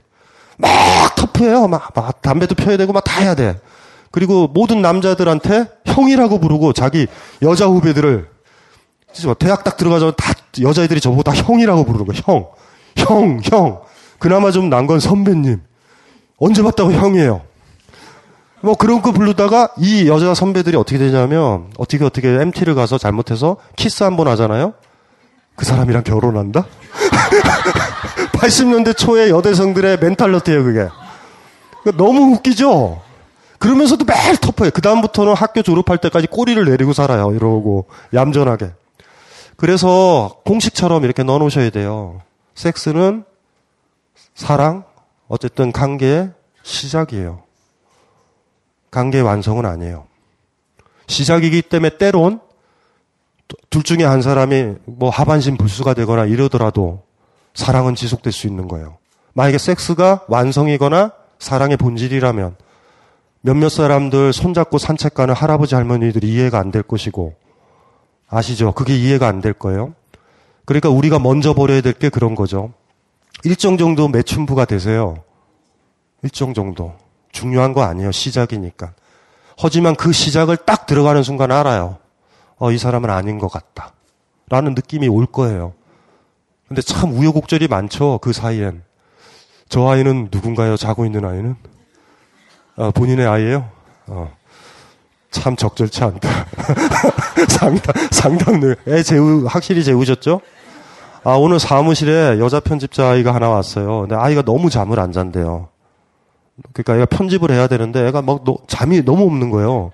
[0.56, 1.66] 막 터프해요.
[1.68, 3.58] 막, 막 담배도 펴야 되고 막 다 해야 돼.
[4.12, 7.06] 그리고 모든 남자들한테 형이라고 부르고 자기
[7.42, 8.28] 여자 후배들을
[9.12, 12.20] 진짜 대학 딱 들어가자마자 다 여자애들이 저보고 다 형이라고 부르는 거야.
[12.24, 12.48] 형.
[12.96, 13.80] 형, 형.
[14.18, 15.60] 그나마 좀 난 건 선배님.
[16.38, 17.42] 언제 봤다고 형이에요.
[18.62, 24.02] 뭐 그런 거 부르다가 이 여자 선배들이 어떻게 되냐면 어떻게 어떻게 MT를 가서 잘못해서 키스
[24.02, 24.74] 한 번 하잖아요.
[25.56, 26.66] 그 사람이랑 결혼한다?
[28.32, 30.88] 80년대 초의 여대생들의 멘탈러티예요 그게.
[31.82, 33.00] 그러니까 너무 웃기죠?
[33.58, 34.70] 그러면서도 매일 터프해.
[34.70, 37.32] 그다음부터는 학교 졸업할 때까지 꼬리를 내리고 살아요.
[37.34, 37.86] 이러고.
[38.14, 38.70] 얌전하게.
[39.56, 42.20] 그래서 공식처럼 이렇게 넣어 놓으셔야 돼요.
[42.54, 43.24] 섹스는
[44.34, 44.84] 사랑,
[45.28, 46.32] 어쨌든 관계의
[46.62, 47.42] 시작이에요.
[48.90, 50.06] 관계 완성은 아니에요.
[51.06, 52.40] 시작이기 때문에 때론
[53.68, 57.02] 둘 중에 한 사람이 뭐 하반신 불수가 되거나 이러더라도
[57.54, 58.98] 사랑은 지속될 수 있는 거예요.
[59.32, 62.56] 만약에 섹스가 완성이거나 사랑의 본질이라면
[63.42, 67.34] 몇몇 사람들 손잡고 산책 가는 할아버지 할머니들이 이해가 안 될 것이고
[68.28, 68.72] 아시죠?
[68.72, 69.94] 그게 이해가 안 될 거예요.
[70.70, 72.72] 그러니까 우리가 먼저 버려야 될 게 그런 거죠.
[73.42, 75.24] 일정 정도 매춘부가 되세요.
[76.22, 76.94] 일정 정도.
[77.32, 78.12] 중요한 거 아니에요.
[78.12, 78.92] 시작이니까.
[79.58, 81.98] 하지만 그 시작을 딱 들어가는 순간 알아요.
[82.56, 83.92] 어, 이 사람은 아닌 것 같다.
[84.48, 85.72] 라는 느낌이 올 거예요.
[86.68, 88.18] 근데 참 우여곡절이 많죠.
[88.22, 88.84] 그 사이엔.
[89.68, 90.76] 저 아이는 누군가요?
[90.76, 91.56] 자고 있는 아이는?
[92.76, 93.68] 아, 본인의 아이예요?
[94.06, 94.32] 어.
[95.32, 96.46] 참 적절치 않다.
[97.50, 98.76] 상담, 상담을.
[98.86, 100.40] 애 재우, 확실히 재우셨죠?
[101.22, 104.00] 아, 오늘 사무실에 여자 편집자 아이가 하나 왔어요.
[104.00, 105.68] 근데 아이가 너무 잠을 안 잔대요.
[106.72, 109.90] 그러니까 애가 편집을 해야 되는데 애가 막 너, 잠이 너무 없는 거예요.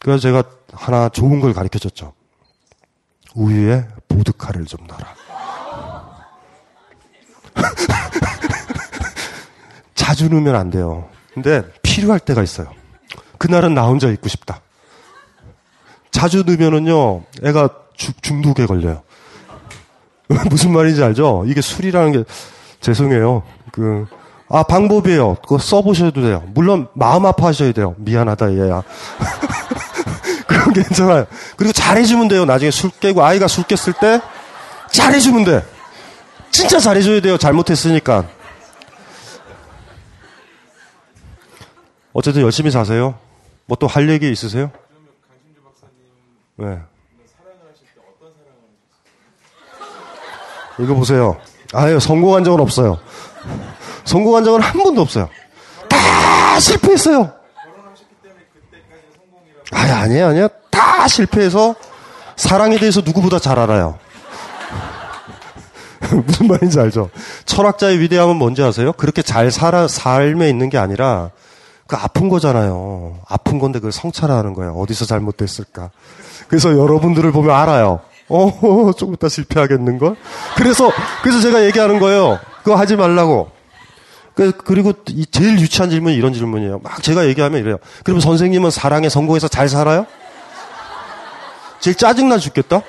[0.00, 2.12] 그래서 제가 하나 좋은 걸 가르쳐 줬죠.
[3.34, 5.14] 우유에 보드카를 좀 넣어라.
[9.94, 11.08] 자주 넣으면 안 돼요.
[11.34, 12.66] 근데 필요할 때가 있어요.
[13.38, 14.60] 그날은 나 혼자 있고 싶다.
[16.10, 19.02] 자주 넣으면은요, 애가 주, 중독에 걸려요.
[20.50, 21.44] 무슨 말인지 알죠?
[21.46, 22.24] 이게 술이라는 게,
[22.80, 23.42] 죄송해요.
[23.70, 24.06] 그,
[24.48, 25.36] 아, 방법이에요.
[25.36, 26.42] 그거 써보셔도 돼요.
[26.54, 27.94] 물론, 마음 아파하셔야 돼요.
[27.98, 28.82] 미안하다, 얘야.
[30.46, 31.26] 그건 괜찮아요.
[31.56, 32.44] 그리고 잘해주면 돼요.
[32.44, 34.20] 나중에 술 깨고, 아이가 술 깼을 때,
[34.90, 35.64] 잘해주면 돼.
[36.50, 37.38] 진짜 잘해줘야 돼요.
[37.38, 38.26] 잘못했으니까.
[42.12, 43.14] 어쨌든 열심히 사세요.
[43.66, 44.70] 뭐 또 할 얘기 있으세요?
[46.56, 46.78] 네.
[50.78, 51.36] 이거 보세요.
[51.72, 52.98] 아유, 성공한 적은 없어요.
[54.04, 55.28] 성공한 적은 한 번도 없어요.
[55.88, 57.32] 다 실패했어요.
[59.72, 60.48] 아니, 아니에요, 아니에요.
[60.70, 61.74] 다 실패해서
[62.36, 63.98] 사랑에 대해서 누구보다 잘 알아요.
[66.26, 67.10] 무슨 말인지 알죠?
[67.46, 68.92] 철학자의 위대함은 뭔지 아세요?
[68.92, 71.30] 그렇게 잘 살아, 삶에 있는 게 아니라
[71.86, 73.20] 그 아픈 거잖아요.
[73.28, 74.72] 아픈 건데 그걸 성찰하는 거예요.
[74.72, 75.90] 어디서 잘못됐을까.
[76.48, 78.00] 그래서 여러분들을 보면 알아요.
[78.32, 80.16] 어, 조금 이따 실패하겠는걸?
[80.56, 80.90] 그래서,
[81.22, 82.38] 그래서 제가 얘기하는 거예요.
[82.64, 83.50] 그거 하지 말라고.
[84.34, 86.80] 그, 그리고 이 제일 유치한 질문이 이런 질문이에요.
[86.82, 87.76] 막 제가 얘기하면 이래요.
[88.02, 90.06] 그러면 선생님은 사랑에 성공해서 잘 살아요?
[91.80, 92.82] 제일 짜증나 죽겠다?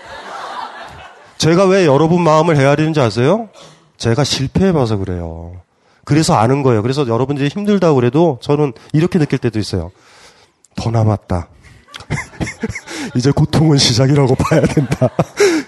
[1.37, 3.49] 제가 왜 여러분 마음을 헤아리는지 아세요?
[3.97, 5.59] 제가 실패해봐서 그래요.
[6.05, 6.81] 그래서 아는 거예요.
[6.81, 9.91] 그래서 여러분들이 힘들다고 그래도 저는 이렇게 느낄 때도 있어요.
[10.75, 11.49] 더 남았다.
[13.15, 15.09] 이제 고통은 시작이라고 봐야 된다.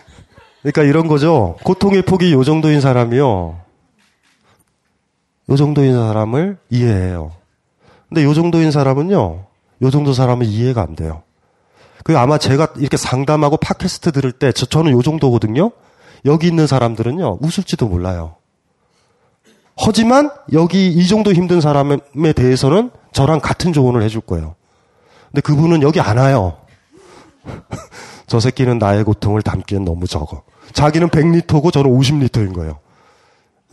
[0.62, 1.58] 그러니까 이런 거죠.
[1.64, 3.60] 고통의 폭이 요 정도인 사람이요.
[5.50, 7.32] 요 정도인 사람을 이해해요.
[8.10, 9.46] 근데 요 정도인 사람은요.
[9.82, 11.24] 요 정도 사람은 이해가 안 돼요.
[12.04, 15.72] 그 아마 제가 이렇게 상담하고 팟캐스트 들을 때 저, 저는 요 정도거든요.
[16.26, 17.40] 여기 있는 사람들은요.
[17.42, 18.36] 웃을지도 몰라요.
[19.78, 24.56] 하지만 여기 이 정도 힘든 사람에 대해서는 저랑 같은 조언을 해줄 거예요.
[25.28, 26.58] 근데 그분은 여기 안 와요.
[28.28, 30.44] 저 새끼는 나의 고통을 담기엔 너무 적어.
[30.74, 32.80] 자기는 100리터고 저는 50리터인 거예요.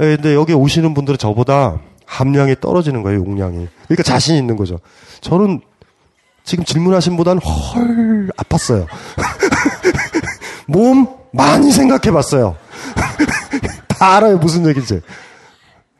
[0.01, 3.69] 예, 근데 여기 오시는 분들은 저보다 함량이 떨어지는 거예요, 용량이.
[3.85, 4.79] 그러니까 자신 있는 거죠.
[5.21, 5.61] 저는
[6.45, 8.87] 지금 질문하신 보다는 헐 아팠어요.
[10.67, 12.57] 몸 많이 생각해 봤어요.
[13.89, 15.01] 다 알아요, 무슨 얘기인지.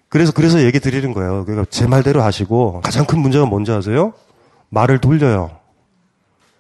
[0.09, 1.45] 그래서, 그래서 얘기 드리는 거예요.
[1.45, 4.13] 그러니까 제 말대로 하시고, 가장 큰 문제가 뭔지 아세요?
[4.69, 5.51] 말을 돌려요.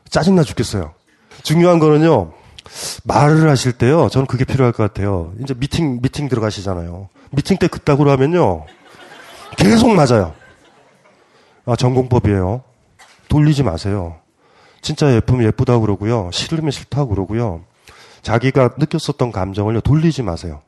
[0.09, 0.95] 짜증나 죽겠어요.
[1.43, 2.33] 중요한 거는요,
[3.05, 5.33] 말을 하실 때요, 저는 그게 필요할 것 같아요.
[5.43, 7.09] 이제 미팅, 미팅 들어가시잖아요.
[7.31, 8.67] 미팅 때 그따구로 하면요,
[9.57, 10.35] 계속 맞아요.
[11.65, 12.63] 아, 전공법이에요.
[13.29, 14.17] 돌리지 마세요.
[14.81, 16.31] 진짜 예쁘면 예쁘다고 그러고요.
[16.33, 17.63] 싫으면 싫다고 그러고요.
[18.23, 20.63] 자기가 느꼈었던 감정을요, 돌리지 마세요.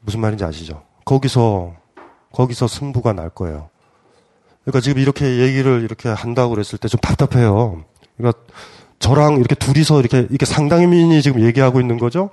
[0.00, 0.82] 무슨 말인지 아시죠?
[1.04, 1.74] 거기서,
[2.32, 3.68] 거기서 승부가 날 거예요.
[4.64, 7.84] 그러니까 지금 이렇게 얘기를 이렇게 한다고 그랬을 때 좀 답답해요.
[8.16, 8.40] 그러니까
[8.98, 12.30] 저랑 이렇게 둘이서 이렇게, 이렇게 상당민이 지금 얘기하고 있는 거죠?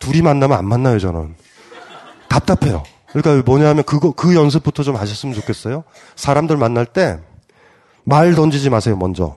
[0.00, 1.34] 둘이 만나면 안 만나요, 저는.
[2.28, 2.82] 답답해요.
[3.12, 5.84] 그러니까 뭐냐면 그거, 그 연습부터 좀 하셨으면 좋겠어요.
[6.16, 7.18] 사람들 만날 때
[8.04, 9.36] 말 던지지 마세요, 먼저.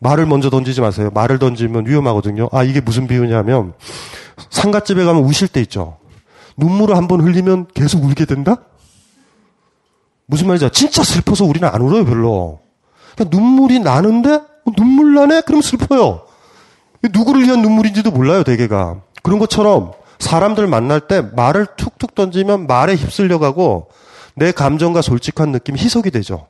[0.00, 1.10] 말을 먼저 던지지 마세요.
[1.14, 2.48] 말을 던지면 위험하거든요.
[2.52, 3.74] 아, 이게 무슨 비유냐면
[4.50, 5.98] 상갓집에 가면 우실 때 있죠.
[6.56, 8.56] 눈물을 한 번 흘리면 계속 울게 된다?
[10.26, 10.70] 무슨 말이죠?
[10.70, 12.60] 진짜 슬퍼서 우리는 안 울어요, 별로.
[13.22, 15.42] 눈물이 나는데 어, 눈물 나네?
[15.42, 16.26] 그럼 슬퍼요.
[17.12, 19.02] 누구를 위한 눈물인지도 몰라요, 대개가.
[19.22, 23.88] 그런 것처럼 사람들 만날 때 말을 툭툭 던지면 말에 휩쓸려 가고
[24.34, 26.46] 내 감정과 솔직한 느낌이 희석이 되죠.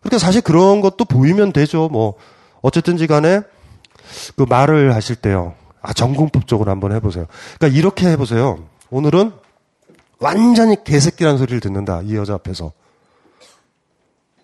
[0.00, 1.88] 그러니까 사실 그런 것도 보이면 되죠.
[1.88, 2.14] 뭐
[2.62, 3.40] 어쨌든지 간에
[4.36, 5.54] 그 말을 하실 때요.
[5.82, 7.26] 아, 전공법적으로 한번 해보세요.
[7.58, 8.58] 그러니까 이렇게 해보세요.
[8.90, 9.32] 오늘은
[10.18, 12.02] 완전히 개새끼라는 소리를 듣는다.
[12.04, 12.72] 이 여자 앞에서.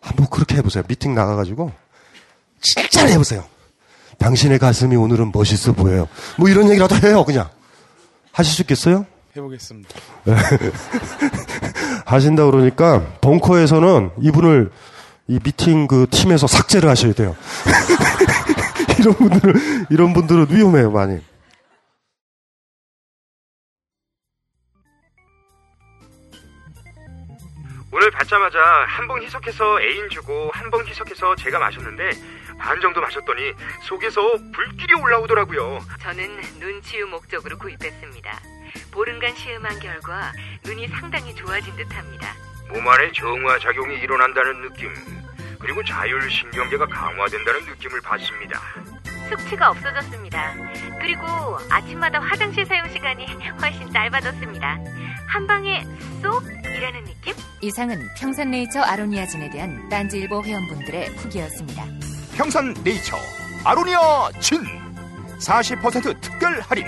[0.04, 0.84] 한번 그렇게 해보세요.
[0.86, 1.72] 미팅 나가가지고.
[2.60, 3.44] 진짜로 해보세요.
[4.18, 6.08] 당신의 가슴이 오늘은 멋있어 보여요.
[6.36, 7.48] 뭐 이런 얘기라도 해요, 그냥.
[8.32, 9.06] 하실 수 있겠어요?
[9.36, 9.88] 해보겠습니다.
[12.04, 14.70] 하신다 그러니까 벙커에서는 이분을
[15.26, 17.34] 이 미팅 그 팀에서 삭제를 하셔야 돼요.
[19.00, 21.18] 이런 분들은 이런 분들은 위험해요 많이.
[27.94, 32.10] 오늘 받자마자 한 봉 희석해서 애인 주고 한 봉 희석해서 제가 마셨는데
[32.58, 33.52] 반 정도 마셨더니
[33.82, 34.20] 속에서
[34.52, 35.80] 불길이 올라오더라고요.
[36.00, 38.40] 저는 눈치유 목적으로 구입했습니다.
[38.92, 40.32] 보름간 시음한 결과
[40.64, 42.34] 눈이 상당히 좋아진 듯합니다.
[42.72, 44.92] 몸 안에 정화 작용이 일어난다는 느낌
[45.60, 48.60] 그리고 자율신경계가 강화된다는 느낌을 받습니다.
[49.28, 50.54] 숙취가 없어졌습니다.
[51.00, 51.24] 그리고
[51.70, 53.26] 아침마다 화장실 사용 시간이
[53.60, 54.78] 훨씬 짧아졌습니다.
[55.26, 55.84] 한 방에
[56.22, 56.42] 쏙
[56.74, 57.34] 이라는 느낌?
[57.60, 61.86] 이상은 평산네이처 아로니아진에 대한 딴지일보 회원분들의 후기였습니다.
[62.36, 63.16] 평산 네이처
[63.64, 64.60] 아로니아 진
[65.38, 66.86] 40% 특별 할인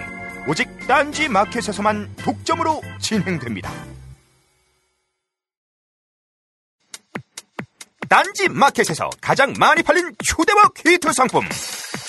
[0.49, 3.73] 오직 딴지 마켓에서만 독점으로 진행됩니다.
[8.09, 11.45] 딴지 마켓에서 가장 많이 팔린 초대박 히트 상품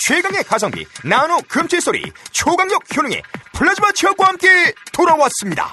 [0.06, 5.72] 최강의 가성비 나노 금 칫솔이 초강력 효능의 플라즈마 치약과 함께 돌아왔습니다.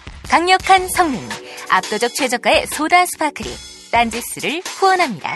[0.31, 1.19] 강력한 성능,
[1.69, 3.49] 압도적 최저가의 소다 스파클이
[3.91, 5.35] 딴지스를 후원합니다.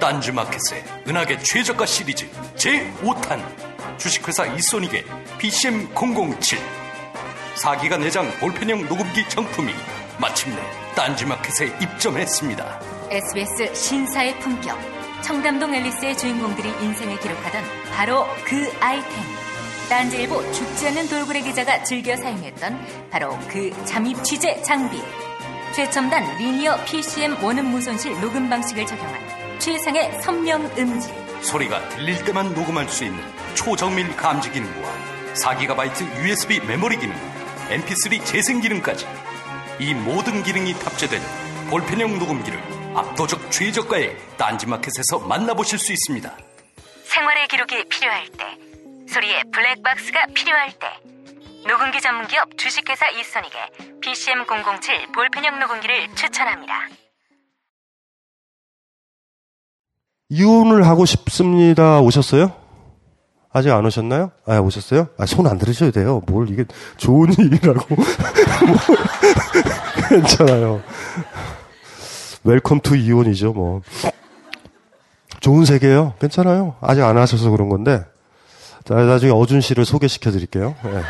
[0.00, 5.04] 딴지마켓의 은하계 최저가 시리즈 제5탄 주식회사 이소닉의
[5.38, 6.58] PCM007
[7.54, 9.72] 4기가 내장 볼펜형 녹음기 정품이
[10.20, 10.60] 마침내
[10.96, 12.80] 딴지마켓에 입점했습니다.
[13.12, 14.99] SBS 신사의 품격.
[15.22, 17.62] 청담동 앨리스의 주인공들이 인생을 기록하던
[17.92, 19.10] 바로 그 아이템.
[19.88, 25.00] 딴지일보 죽지 않는 돌고래 기자가 즐겨 사용했던 바로 그 잠입 취재 장비.
[25.74, 31.12] 최첨단 리니어 PCM 원음 무손실 녹음 방식을 적용한 최상의 선명 음질.
[31.42, 33.20] 소리가 들릴 때만 녹음할 수 있는
[33.54, 34.88] 초정밀 감지 기능과
[35.34, 37.14] 4GB USB 메모리 기능,
[37.68, 39.06] MP3 재생 기능까지
[39.78, 41.20] 이 모든 기능이 탑재된
[41.70, 46.36] 볼펜형 녹음기를 압도적 최저가에 딴지마켓에서 만나보실 수 있습니다.
[47.04, 48.44] 생활의 기록이 필요할 때,
[49.12, 50.86] 소리의 블랙박스가 필요할 때,
[51.66, 56.74] 녹음기 전문기업 주식회사 이소닉의 PCM007 볼펜형 녹음기를 추천합니다.
[60.30, 62.00] 이혼을 하고 싶습니다.
[62.00, 62.52] 오셨어요?
[63.52, 64.30] 아직 안 오셨나요?
[64.46, 65.08] 아, 오셨어요?
[65.18, 66.22] 아, 손 안 들으셔도 돼요.
[66.28, 66.64] 뭘 이게
[66.96, 67.96] 좋은 일이라고.
[70.08, 70.80] 괜찮아요.
[72.44, 73.82] welcome to 이혼이죠, 뭐.
[75.40, 76.14] 좋은 세계예요.
[76.20, 76.74] 괜찮아요.
[76.80, 78.04] 아직 안 하셔서 그런 건데.
[78.84, 80.74] 자, 나중에 어준 씨를 소개시켜 드릴게요.
[80.84, 81.02] 네.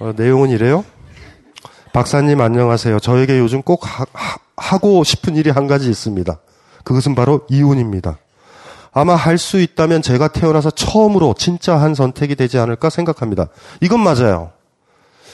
[0.00, 0.84] 어, 내용은 이래요.
[1.92, 2.98] 박사님 안녕하세요.
[3.00, 4.04] 저에게 요즘 꼭 하,
[4.56, 6.38] 하 고 싶은 일이 한 가지 있습니다.
[6.84, 8.18] 그것은 바로 이혼입니다.
[8.92, 13.46] 아마 할 수 있다면 제가 태어나서 처음으로 진짜 한 선택이 되지 않을까 생각합니다.
[13.80, 14.50] 이건 맞아요.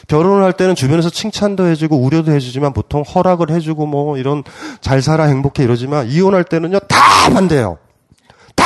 [0.09, 4.43] 결혼을 할 때는 주변에서 칭찬도 해주고 우려도 해주지만 보통 허락을 해주고 뭐 이런
[4.81, 7.79] 잘 살아 행복해 이러지만 이혼할 때는요 다 반대요.
[8.57, 8.65] 다!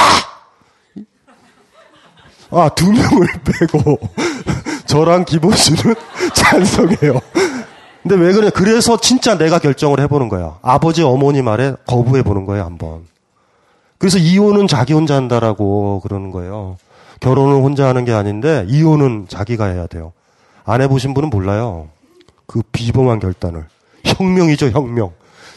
[2.51, 3.99] 아, 두 명을 빼고
[4.87, 5.95] 저랑 기본 씨는
[6.35, 7.21] 찬성해요.
[8.03, 8.51] 근데 왜 그래?
[8.51, 10.59] 그래서 진짜 내가 결정을 해보는 거야.
[10.63, 13.07] 아버지, 어머니 말에 거부해보는 거예요, 한번.
[13.99, 16.77] 그래서 이혼은 자기 혼자 한다라고 그러는 거예요.
[17.21, 20.13] 결혼은 혼자 하는 게 아닌데, 이혼은 자기가 해야 돼요.
[20.65, 21.89] 안 해보신 분은 몰라요.
[22.47, 23.67] 그 비범한 결단을.
[24.05, 25.13] 혁명이죠, 혁명.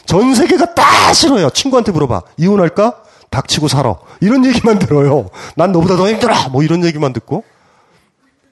[0.06, 1.50] 전 세계가 다 싫어요.
[1.50, 2.22] 친구한테 물어봐.
[2.36, 3.02] 이혼할까?
[3.30, 3.96] 닥치고 살아.
[4.20, 5.28] 이런 얘기만 들어요.
[5.56, 6.48] 난 너보다 더 힘들어!
[6.50, 7.44] 뭐 이런 얘기만 듣고.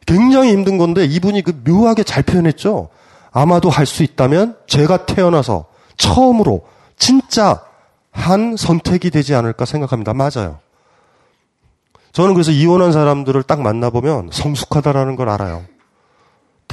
[0.04, 2.88] 굉장히 힘든 건데, 이분이 그 묘하게 잘 표현했죠?
[3.30, 6.66] 아마도 할 수 있다면 제가 태어나서 처음으로
[6.98, 7.62] 진짜
[8.10, 10.12] 한 선택이 되지 않을까 생각합니다.
[10.12, 10.58] 맞아요.
[12.12, 15.64] 저는 그래서 이혼한 사람들을 딱 만나보면 성숙하다라는 걸 알아요.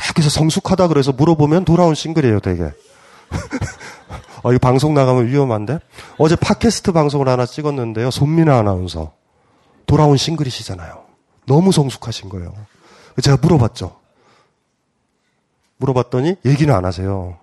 [0.02, 2.64] 딱 그래서 성숙하다 그래서 물어보면 돌아온 싱글이에요, 되게.
[4.44, 5.80] 어, 이 방송 나가면 위험한데?
[6.18, 8.10] 어제 팟캐스트 방송을 하나 찍었는데요.
[8.10, 9.14] 손민아 아나운서.
[9.86, 11.04] 돌아온 싱글이시잖아요.
[11.46, 12.54] 너무 성숙하신 거예요.
[13.22, 13.96] 제가 물어봤죠.
[15.78, 17.38] 물어봤더니 얘기는 안 하세요.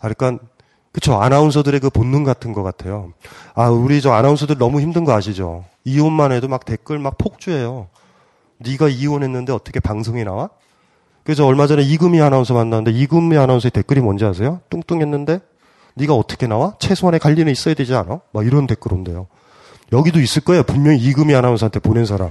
[0.00, 0.44] 아, 그러니까
[0.92, 3.12] 그쵸 아나운서들의 그 본능 같은 것 같아요.
[3.54, 5.64] 아 우리 저 아나운서들 너무 힘든 거 아시죠?
[5.84, 7.88] 이혼만 해도 막 댓글 막 폭주해요.
[8.58, 10.50] 네가 이혼했는데 어떻게 방송에 나와?
[11.24, 14.60] 그래서 얼마 전에 이금희 아나운서 만났는데 이금희 아나운서의 댓글이 뭔지 아세요?
[14.68, 15.40] 뚱뚱했는데
[15.94, 16.74] 네가 어떻게 나와?
[16.78, 18.20] 최소한의 관리는 있어야 되지 않아?
[18.32, 19.26] 막 이런 댓글 온대요.
[19.92, 20.62] 여기도 있을 거예요.
[20.64, 22.30] 분명히 이금희 아나운서한테 보낸 사람.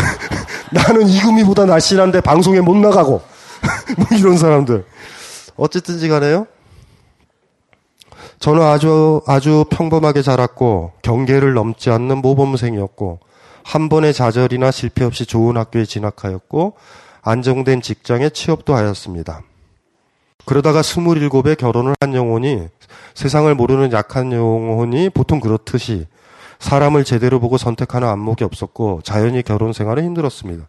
[0.72, 3.20] 나는 이금희보다 날씬한데 방송에 못 나가고
[3.98, 4.84] 뭐 이런 사람들.
[5.56, 6.46] 어쨌든지 간에요.
[8.38, 13.20] 저는 아주 아주 평범하게 자랐고 경계를 넘지 않는 모범생이었고
[13.62, 16.74] 한 번의 좌절이나 실패 없이 좋은 학교에 진학하였고
[17.26, 19.42] 안정된 직장에 취업도 하였습니다.
[20.44, 22.68] 그러다가 스물일곱에 결혼을 한 영혼이
[23.14, 26.06] 세상을 모르는 약한 영혼이 보통 그렇듯이
[26.60, 30.68] 사람을 제대로 보고 선택하는 안목이 없었고 자연히 결혼 생활에 힘들었습니다.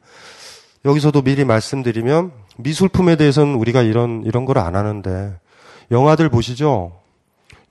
[0.84, 5.36] 여기서도 미리 말씀드리면 미술품에 대해서는 우리가 이런 이런 걸 안 하는데
[5.91, 6.93] 영화들 보시죠.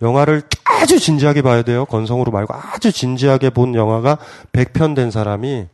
[0.00, 1.86] 영화를 아주 진지하게 봐야 돼요.
[1.86, 4.18] 건성으로 말고 아주 진지하게 본 영화가
[4.52, 5.66] 100편 된 사람이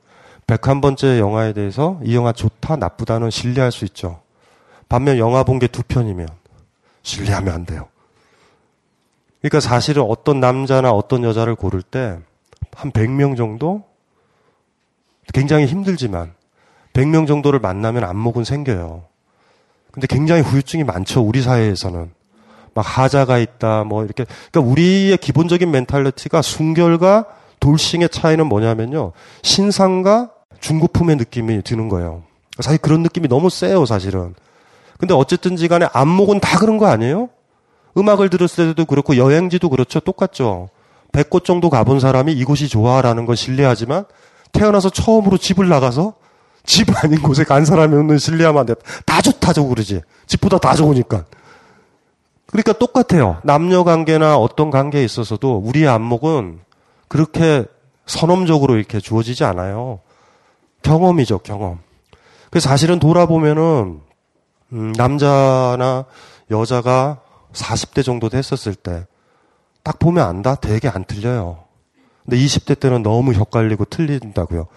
[0.57, 4.21] 101번째 영화에 대해서 이 영화 좋다, 나쁘다는 신뢰할 수 있죠.
[4.89, 6.29] 반면 영화 본 게 두 편이면
[7.03, 7.89] 신뢰하면 안 돼요.
[9.41, 12.19] 그러니까 사실은 어떤 남자나 어떤 여자를 고를 때
[12.75, 13.85] 한 100명 정도
[15.35, 16.33] 굉장히 힘들지만
[16.95, 19.05] 100명 정도를 만나면 안목은 생겨요.
[19.91, 21.21] 근데 굉장히 후유증이 많죠.
[21.21, 22.11] 우리 사회에서는.
[22.75, 24.25] 막 하자가 있다, 뭐 이렇게.
[24.51, 27.27] 그러니까 우리의 기본적인 멘탈리티가 순결과
[27.61, 29.13] 돌싱의 차이는 뭐냐면요.
[29.43, 30.31] 신상과
[30.63, 32.23] 중고품의 느낌이 드는 거예요.
[32.59, 34.35] 사실 그런 느낌이 너무 세요, 사실은.
[34.99, 37.29] 근데 어쨌든지 간에 안목은 다 그런 거 아니에요?
[37.99, 40.01] 음악을 들었을 때도 그렇고 여행지도 그렇죠.
[40.01, 40.71] 똑같죠.
[41.13, 44.05] 100곳 정도 가본 사람이 이곳이 좋아라는 건 신뢰하지만
[44.53, 46.15] 태어나서 처음으로 집을 나가서
[46.65, 48.75] 집 아닌 곳에 간 사람이 없는 신뢰하면 안 돼.
[49.05, 50.01] 다 좋다고 그러지.
[50.27, 51.25] 집보다 다 좋으니까.
[52.47, 53.39] 그러니까 똑같아요.
[53.43, 56.61] 남녀 관계나 어떤 관계에 있어서도 우리의 안목은
[57.09, 57.65] 그렇게
[58.07, 60.01] 선험적으로 이렇게 주어지지 않아요.
[60.83, 61.79] 경험이죠, 경험.
[62.51, 64.01] 그래서 사실은 돌아보면은,
[64.73, 66.05] 음, 남자나
[66.51, 67.21] 여자가
[67.53, 69.07] 40대 정도 됐었을 때,
[69.83, 70.55] 딱 보면 안다?
[70.55, 71.65] 되게 안 틀려요.
[72.25, 74.69] 근데 20대 때는 너무 헷갈리고 틀린다고요.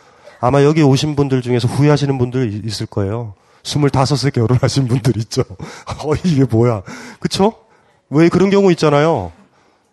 [0.42, 3.34] 아마 여기 오신 분들 중에서 후회하시는 분들 있을 거예요.
[3.64, 5.42] 25세 결혼하신 분들 있죠.
[6.04, 6.84] 어, 이게 뭐야.
[7.20, 7.54] 그쵸?
[8.10, 9.32] 왜 그런 경우 있잖아요.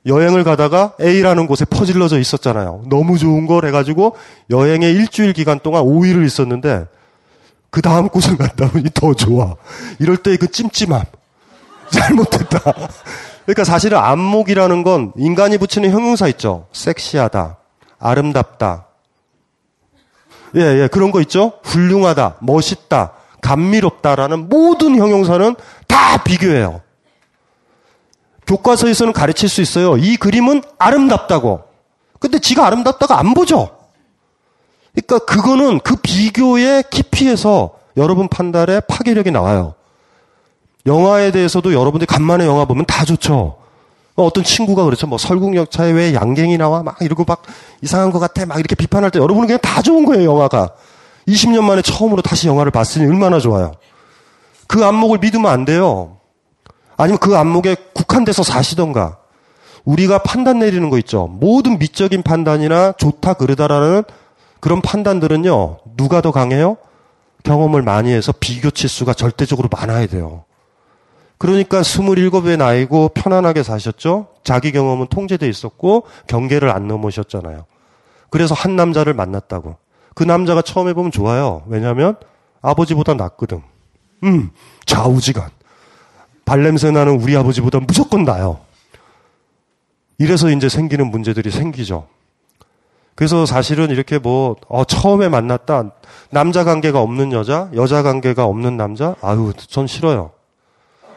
[0.06, 2.82] 여행을 가다가 A라는 곳에 퍼질러져 있었잖아요.
[2.88, 4.16] 너무 좋은 걸 해가지고
[4.50, 6.86] 여행에 일주일 기간 동안 5일을 있었는데
[7.70, 9.54] 그 다음 곳을 갔다 보니 더 좋아.
[9.98, 11.04] 이럴 때 그 찜찜함.
[11.90, 12.58] 잘못했다.
[13.44, 16.66] 그러니까 사실은 안목이라는 건 인간이 붙이는 형용사 있죠.
[16.72, 17.58] 섹시하다.
[17.98, 18.86] 아름답다.
[20.56, 21.52] 예, 예, 그런 거 있죠?
[21.62, 22.36] 훌륭하다.
[22.40, 23.12] 멋있다.
[23.40, 26.80] 감미롭다라는 모든 형용사는 다 비교해요.
[28.46, 29.96] 교과서에서는 가르칠 수 있어요.
[29.96, 31.62] 이 그림은 아름답다고.
[32.18, 33.70] 근데 지가 아름답다고 안 보죠.
[34.94, 39.74] 그러니까 그거는 그 비교의 깊이에서 여러분 판단에 파괴력이 나와요.
[40.86, 43.58] 영화에 대해서도 여러분들이 간만에 영화 보면 다 좋죠.
[44.14, 45.06] 어떤 친구가 그렇죠.
[45.06, 46.82] 뭐 설국열차에 왜 양갱이 나와?
[46.82, 47.42] 막 이러고 막
[47.80, 48.44] 이상한 것 같아.
[48.44, 50.70] 막 이렇게 비판할 때 여러분은 그냥 다 좋은 거예요, 영화가.
[51.28, 53.72] 20년 만에 처음으로 다시 영화를 봤으니 얼마나 좋아요.
[54.66, 56.18] 그 안목을 믿으면 안 돼요.
[56.96, 59.18] 아니면 그 안목에 국한돼서 사시던가.
[59.84, 61.26] 우리가 판단 내리는 거 있죠.
[61.26, 64.04] 모든 미적인 판단이나 좋다 그러다라는
[64.60, 65.78] 그런 판단들은요.
[65.96, 66.76] 누가 더 강해요?
[67.42, 70.44] 경험을 많이 해서 비교 치 수가 절대적으로 많아야 돼요.
[71.38, 74.28] 그러니까 27의 나이고 편안하게 사셨죠?
[74.44, 77.64] 자기 경험은 통제돼 있었고 경계를 안 넘으셨잖아요.
[78.30, 79.76] 그래서 한 남자를 만났다고.
[80.14, 81.64] 그 남자가 처음에 보면 좋아요.
[81.66, 82.14] 왜냐하면
[82.60, 83.62] 아버지보다 낫거든.
[84.22, 84.50] 음,
[84.86, 85.50] 좌우지간.
[86.44, 88.60] 발냄새 나는 우리 아버지보다 무조건 나요.
[90.18, 92.06] 이래서 이제 생기는 문제들이 생기죠.
[93.14, 95.90] 그래서 사실은 이렇게 뭐, 어, 처음에 만났다.
[96.30, 99.14] 남자 관계가 없는 여자, 여자 관계가 없는 남자?
[99.20, 100.30] 아유, 전 싫어요.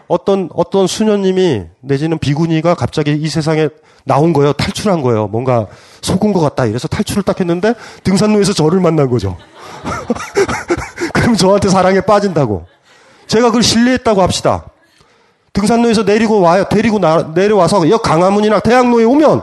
[0.07, 3.69] 어떤, 어떤 수녀님이 내지는 비구니가 갑자기 이 세상에
[4.03, 4.53] 나온 거예요.
[4.53, 5.27] 탈출한 거예요.
[5.27, 5.67] 뭔가
[6.01, 6.65] 속은 것 같다.
[6.65, 7.73] 이래서 탈출을 딱 했는데
[8.03, 9.35] 등산로에서 저를 만난 거죠.
[11.13, 12.67] 그럼 저한테 사랑에 빠진다고.
[13.25, 14.65] 제가 그걸 신뢰했다고 합시다.
[15.55, 16.65] 등산로에서 내리고 와요.
[16.69, 19.41] 데리고 나, 내려와서 역 강화문이나 대학로에 오면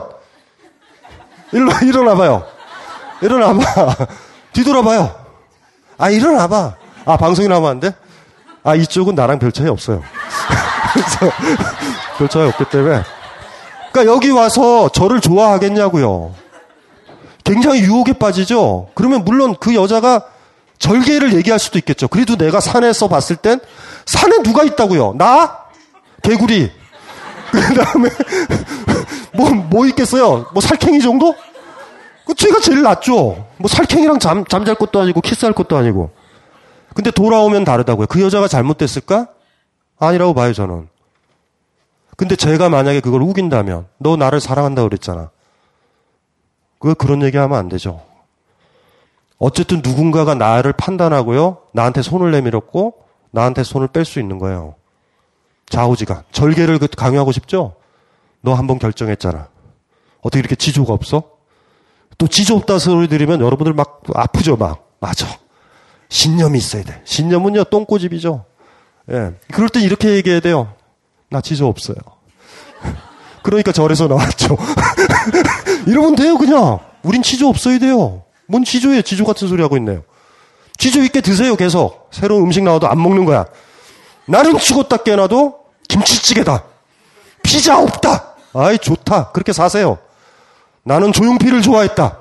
[1.51, 2.45] 일로 일어나봐요.
[3.21, 3.95] 일어나봐.
[4.53, 5.13] 뒤돌아봐요.
[5.97, 6.75] 아 일어나봐.
[7.05, 7.93] 아 방송이 나오면 안 돼?
[8.63, 10.01] 아 이쪽은 나랑 별 차이 없어요.
[10.93, 11.35] 그래서
[12.17, 13.01] 별 차이 없기 때문에.
[13.91, 16.33] 그러니까 여기 와서 저를 좋아하겠냐고요.
[17.43, 18.89] 굉장히 유혹에 빠지죠.
[18.93, 20.25] 그러면 물론 그 여자가
[20.77, 22.07] 절개를 얘기할 수도 있겠죠.
[22.07, 23.59] 그래도 내가 산에서 봤을 땐
[24.05, 25.15] 산에 누가 있다고요?
[25.17, 25.62] 나?
[26.23, 26.71] 개구리.
[27.51, 28.09] 그 다음에
[29.33, 30.47] 뭐, 뭐 있겠어요?
[30.51, 31.35] 뭐 살쾡이 정도?
[32.25, 33.45] 그 쟤가 제일 낫죠.
[33.57, 36.11] 뭐 살쾡이랑 잠, 잠잘 것도 아니고 키스할 것도 아니고.
[36.93, 38.07] 근데 돌아오면 다르다고요.
[38.07, 39.27] 그 여자가 잘못됐을까?
[39.99, 40.87] 아니라고 봐요, 저는.
[42.15, 45.31] 근데 제가 만약에 그걸 우긴다면, 너 나를 사랑한다고 그랬잖아.
[46.79, 48.01] 그 그런 얘기 하면 안 되죠.
[49.39, 51.57] 어쨌든 누군가가 나를 판단하고요.
[51.73, 52.93] 나한테 손을 내밀었고,
[53.31, 54.75] 나한테 손을 뺄 수 있는 거예요.
[55.69, 56.23] 좌우지간.
[56.31, 57.75] 절개를 그 강요하고 싶죠?
[58.41, 59.47] 너 한번 결정했잖아.
[60.21, 61.23] 어떻게 이렇게 지조가 없어?
[62.17, 64.91] 또 지조 없다 소리 들으면 여러분들 막 아프죠, 막.
[64.99, 65.27] 맞아.
[66.09, 67.01] 신념이 있어야 돼.
[67.05, 68.45] 신념은요, 똥꼬집이죠.
[69.11, 69.33] 예.
[69.51, 70.73] 그럴 땐 이렇게 얘기해야 돼요.
[71.29, 71.97] 나 지조 없어요.
[73.43, 74.55] 그러니까 절에서 나왔죠.
[75.87, 76.79] 이러면 돼요, 그냥.
[77.01, 78.23] 우린 지조 없어야 돼요.
[78.47, 79.01] 뭔 지조예요?
[79.01, 80.03] 지조 같은 소리 하고 있네요.
[80.77, 82.09] 지조 있게 드세요, 계속.
[82.11, 83.45] 새로운 음식 나와도 안 먹는 거야.
[84.25, 86.63] 나는 죽었다 깨나도 김치찌개다.
[87.43, 88.35] 피자 없다.
[88.53, 89.31] 아이, 좋다.
[89.31, 89.97] 그렇게 사세요.
[90.83, 92.19] 나는 조용필을 좋아했다.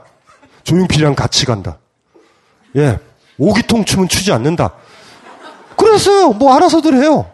[0.64, 1.78] 조용필이랑 같이 간다.
[2.76, 2.98] 예.
[3.38, 4.72] 오기통 춤은 추지 않는다.
[5.76, 6.30] 그랬어요.
[6.30, 7.30] 뭐 알아서들 해요.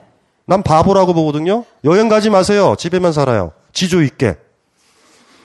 [0.47, 1.65] 난 바보라고 보거든요.
[1.85, 2.75] 여행 가지 마세요.
[2.79, 3.53] 집에만 살아요.
[3.73, 4.37] 지조 있게.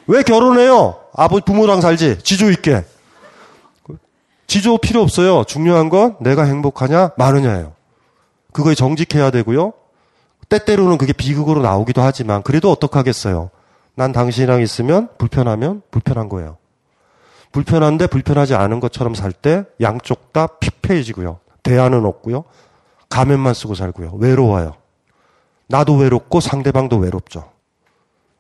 [0.08, 1.00] 왜 결혼해요?
[1.14, 2.20] 아버지 부모랑 살지.
[2.24, 2.84] 지조 있게.
[4.48, 5.44] 지조 필요 없어요.
[5.46, 7.74] 중요한 건 내가 행복하냐 마느냐예요.
[8.54, 9.74] 그거에 정직해야 되고요.
[10.50, 13.50] 때때로는 그게 비극으로 나오기도 하지만 그래도 어떡하겠어요.
[13.96, 16.58] 난 당신이랑 있으면 불편하면 불편한 거예요.
[17.52, 21.40] 불편한데 불편하지 않은 것처럼 살 때 양쪽 다 피폐해지고요.
[21.64, 22.46] 대안은 없고요.
[23.10, 24.14] 가면만 쓰고 살고요.
[24.16, 24.76] 외로워요.
[25.68, 27.52] 나도 외롭고 상대방도 외롭죠.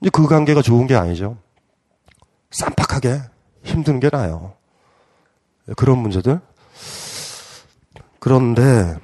[0.01, 1.37] 이제 그 관계가 좋은 게 아니죠.
[2.51, 3.21] 쌈박하게
[3.63, 4.53] 힘든 게 나아요.
[5.75, 6.39] 그런 문제들.
[8.19, 8.95] 그런데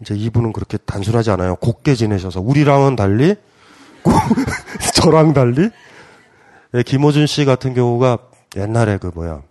[0.00, 1.56] 이제 이분은 그렇게 단순하지 않아요.
[1.56, 3.34] 곱게 지내셔서 우리랑은 달리
[4.94, 5.70] 저랑 달리
[6.74, 8.18] 예, 김호준 씨 같은 경우가
[8.56, 9.42] 옛날에 그 뭐야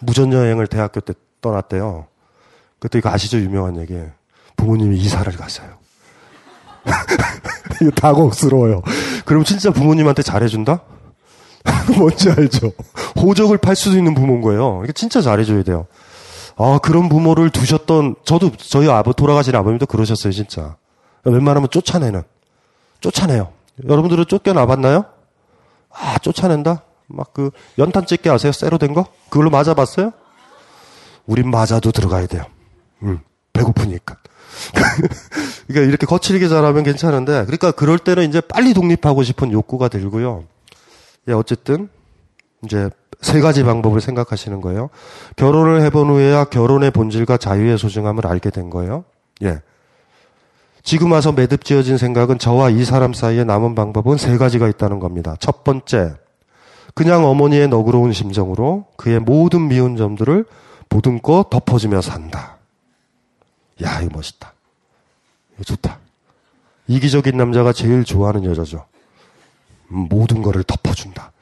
[0.00, 2.06] 무전 여행을 대학교 때 떠났대요.
[2.78, 3.98] 그때 이거 아시죠 유명한 얘기.
[4.56, 5.78] 부모님이 이사를 갔어요.
[7.80, 8.82] 이거 당혹스러워요.
[9.24, 10.82] 그럼 진짜 부모님한테 잘해준다?
[11.96, 12.72] 뭔지 알죠?
[13.20, 14.80] 호적을 팔 수도 있는 부모인 거예요.
[14.84, 15.86] 이게 진짜 잘해줘야 돼요.
[16.58, 20.76] 아, 그런 부모를 두셨던, 저도, 저희 아버, 돌아가신 아버님도 그러셨어요, 진짜.
[21.24, 22.22] 웬만하면 쫓아내는.
[23.00, 23.52] 쫓아내요.
[23.88, 25.04] 여러분들은 쫓겨나봤나요?
[25.90, 26.82] 아, 쫓아낸다?
[27.06, 28.50] 막 그, 연탄 찍게 아세요?
[28.50, 29.06] 쇠로 된 거?
[29.28, 30.12] 그걸로 맞아봤어요?
[31.26, 32.44] 우린 맞아도 들어가야 돼요.
[33.02, 33.20] 음,
[33.52, 34.16] 배고프니까.
[35.68, 40.44] 그러니까 이렇게 거칠게 자라면 괜찮은데, 그러니까 그럴 때는 이제 빨리 독립하고 싶은 욕구가 들고요.
[41.28, 41.88] 예, 어쨌든,
[42.64, 42.90] 이제
[43.20, 44.90] 세 가지 방법을 생각하시는 거예요.
[45.36, 49.04] 결혼을 해본 후에야 결혼의 본질과 자유의 소중함을 알게 된 거예요.
[49.42, 49.60] 예.
[50.82, 55.36] 지금 와서 매듭 지어진 생각은 저와 이 사람 사이에 남은 방법은 세 가지가 있다는 겁니다.
[55.38, 56.14] 첫 번째,
[56.94, 60.46] 그냥 어머니의 너그러운 심정으로 그의 모든 미운 점들을
[60.88, 62.56] 보듬고 덮어주며 산다.
[63.82, 64.52] 야, 이거 멋있다.
[65.54, 65.98] 이거 좋다.
[66.86, 68.86] 이기적인 남자가 제일 좋아하는 여자죠.
[69.90, 71.32] 음, 모든 거를 덮어준다.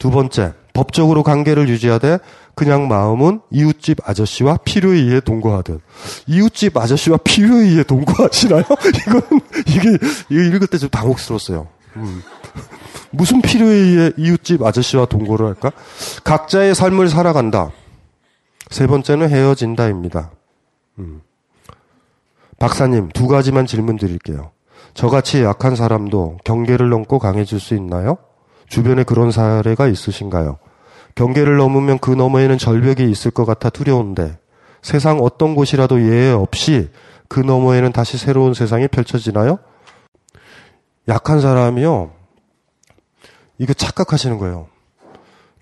[0.00, 2.18] 두 번째, 법적으로 관계를 유지하되
[2.54, 5.82] 그냥 마음은 이웃집 아저씨와 필요에 의해 동거하듯.
[6.26, 8.64] 이웃집 아저씨와 필요에 의해 동거하시나요?
[9.06, 9.22] 이건,
[9.66, 9.88] 이게,
[10.30, 11.68] 이거 읽을 때 좀 당혹스러웠어요.
[11.96, 12.22] 음.
[13.10, 15.70] 무슨 필요에 의해 이웃집 아저씨와 동거를 할까?
[16.24, 17.70] 각자의 삶을 살아간다.
[18.70, 20.30] 세 번째는 헤어진다입니다.
[20.98, 21.20] 음.
[22.58, 24.52] 박사님, 두 가지만 질문 드릴게요.
[24.94, 28.16] 저같이 약한 사람도 경계를 넘고 강해질 수 있나요?
[28.70, 30.58] 주변에 그런 사례가 있으신가요?
[31.16, 34.38] 경계를 넘으면 그 너머에는 절벽이 있을 것 같아 두려운데
[34.80, 36.88] 세상 어떤 곳이라도 예외 없이
[37.28, 39.58] 그 너머에는 다시 새로운 세상이 펼쳐지나요?
[41.08, 42.12] 약한 사람이요.
[43.58, 44.68] 이거 착각하시는 거예요.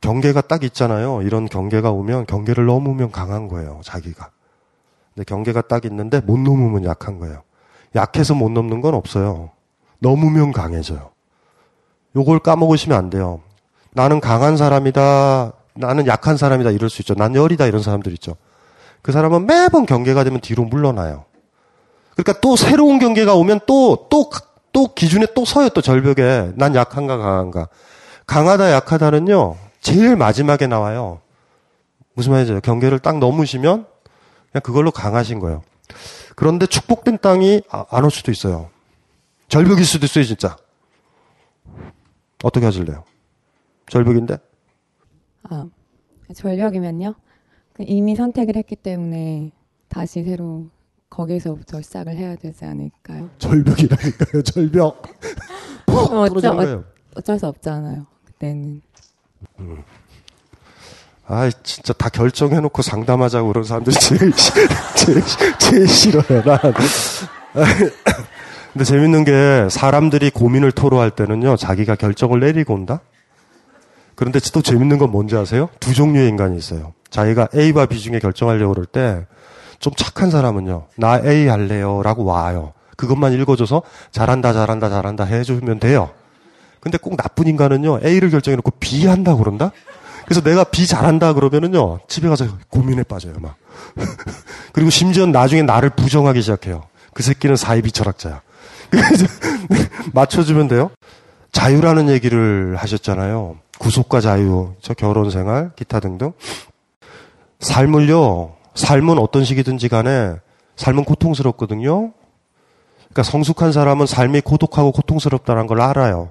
[0.02, 1.22] 경계가 딱 있잖아요.
[1.22, 3.80] 이런 경계가 오면 경계를 넘으면 강한 거예요.
[3.82, 4.30] 자기가.
[5.14, 7.42] 근데 경계가 딱 있는데 못 넘으면 약한 거예요.
[7.96, 9.50] 약해서 못 넘는 건 없어요.
[9.98, 11.10] 넘으면 강해져요.
[12.18, 13.40] 요걸 까먹으시면 안 돼요.
[13.92, 15.52] 나는 강한 사람이다.
[15.74, 16.72] 나는 약한 사람이다.
[16.72, 17.14] 이럴 수 있죠.
[17.14, 17.66] 난 열이다.
[17.66, 18.34] 이런 사람들 있죠.
[19.02, 21.24] 그 사람은 매번 경계가 되면 뒤로 물러나요.
[22.16, 24.30] 그러니까 또 새로운 경계가 오면 또, 또,
[24.72, 25.68] 또 기준에 또 서요.
[25.68, 26.52] 또 절벽에.
[26.56, 27.68] 난 약한가 강한가.
[28.26, 29.56] 강하다 약하다는요.
[29.80, 31.20] 제일 마지막에 나와요.
[32.14, 32.60] 무슨 말이죠?
[32.60, 33.86] 경계를 딱 넘으시면
[34.50, 35.62] 그냥 그걸로 강하신 거예요.
[36.34, 38.70] 그런데 축복된 땅이 아, 안올 수도 있어요.
[39.48, 40.56] 절벽일 수도 있어요, 진짜.
[42.42, 43.04] 어떻게 하실래요?
[43.90, 44.38] 절벽인데?
[45.44, 45.66] 아,
[46.34, 47.14] 절벽이면요?
[47.72, 49.50] 그 이미 선택을 했기 때문에
[49.88, 50.66] 다시 새로
[51.10, 53.30] 거기서부터 시작을 해야 되지 않을까요?
[53.38, 55.02] 절벽이라니까요, 절벽.
[55.88, 56.84] 어, 어쩌, 거예요.
[57.16, 58.82] 어쩔 수 없잖아요, 그때는.
[59.60, 59.82] 음.
[61.26, 64.32] 아, 진짜 다 결정해놓고 상담하자고 그런 사람들이 제일,
[64.96, 65.22] 제일,
[65.58, 66.58] 제일 싫어요, 난.
[68.78, 73.00] 근데 재밌는 게 사람들이 고민을 토로할 때는요, 자기가 결정을 내리고 온다?
[74.14, 75.68] 그런데 또 재밌는 건 뭔지 아세요?
[75.80, 76.92] 두 종류의 인간이 있어요.
[77.10, 79.26] 자기가 A와 B 중에 결정하려고 그럴 때,
[79.80, 82.02] 좀 착한 사람은요, 나 A 할래요.
[82.04, 82.72] 라고 와요.
[82.96, 86.10] 그것만 읽어줘서 잘한다, 잘한다, 잘한다 해주면 돼요.
[86.78, 89.72] 근데 꼭 나쁜 인간은요, A를 결정해놓고 B 한다고 그런다?
[90.24, 93.56] 그래서 내가 B 잘한다 그러면은요, 집에 가서 고민에 빠져요, 막.
[94.72, 96.84] 그리고 심지어 나중에 나를 부정하기 시작해요.
[97.12, 98.42] 그 새끼는 사이비 철학자야.
[98.90, 99.26] 그래서
[100.12, 100.90] 맞춰주면 돼요.
[101.52, 103.56] 자유라는 얘기를 하셨잖아요.
[103.78, 106.32] 구속과 자유, 저 결혼 생활, 기타 등등.
[107.60, 110.34] 삶을요, 삶은 어떤 식이든지 간에
[110.76, 112.12] 삶은 고통스럽거든요.
[112.98, 116.30] 그러니까 성숙한 사람은 삶이 고독하고 고통스럽다는 걸 알아요.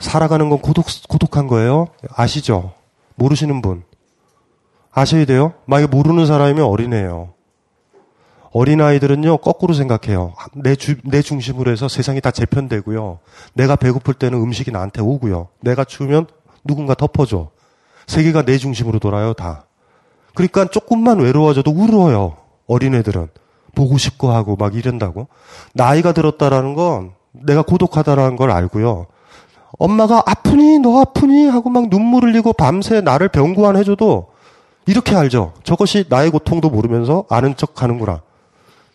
[0.00, 1.88] 살아가는 건 고독, 고독한 거예요.
[2.14, 2.72] 아시죠?
[3.16, 3.84] 모르시는 분.
[4.90, 5.54] 아셔야 돼요.
[5.66, 7.34] 만약에 모르는 사람이면 어린애예요.
[8.52, 10.34] 어린아이들은요, 거꾸로 생각해요.
[10.54, 13.18] 내 주, 내 중심으로 해서 세상이 다 재편되고요.
[13.54, 15.48] 내가 배고플 때는 음식이 나한테 오고요.
[15.60, 16.26] 내가 추우면
[16.64, 17.50] 누군가 덮어줘.
[18.06, 19.66] 세계가 내 중심으로 돌아요, 다.
[20.34, 22.36] 그러니까 조금만 외로워져도 울어요.
[22.66, 23.28] 어린애들은.
[23.74, 25.28] 보고 싶고 하고 막 이런다고.
[25.74, 29.06] 나이가 들었다라는 건 내가 고독하다라는 걸 알고요.
[29.78, 30.78] 엄마가 아프니?
[30.78, 31.46] 너 아프니?
[31.46, 34.28] 하고 막 눈물 흘리고 밤새 나를 병구안 해줘도
[34.86, 35.52] 이렇게 알죠.
[35.62, 38.22] 저것이 나의 고통도 모르면서 아는 척 하는구나.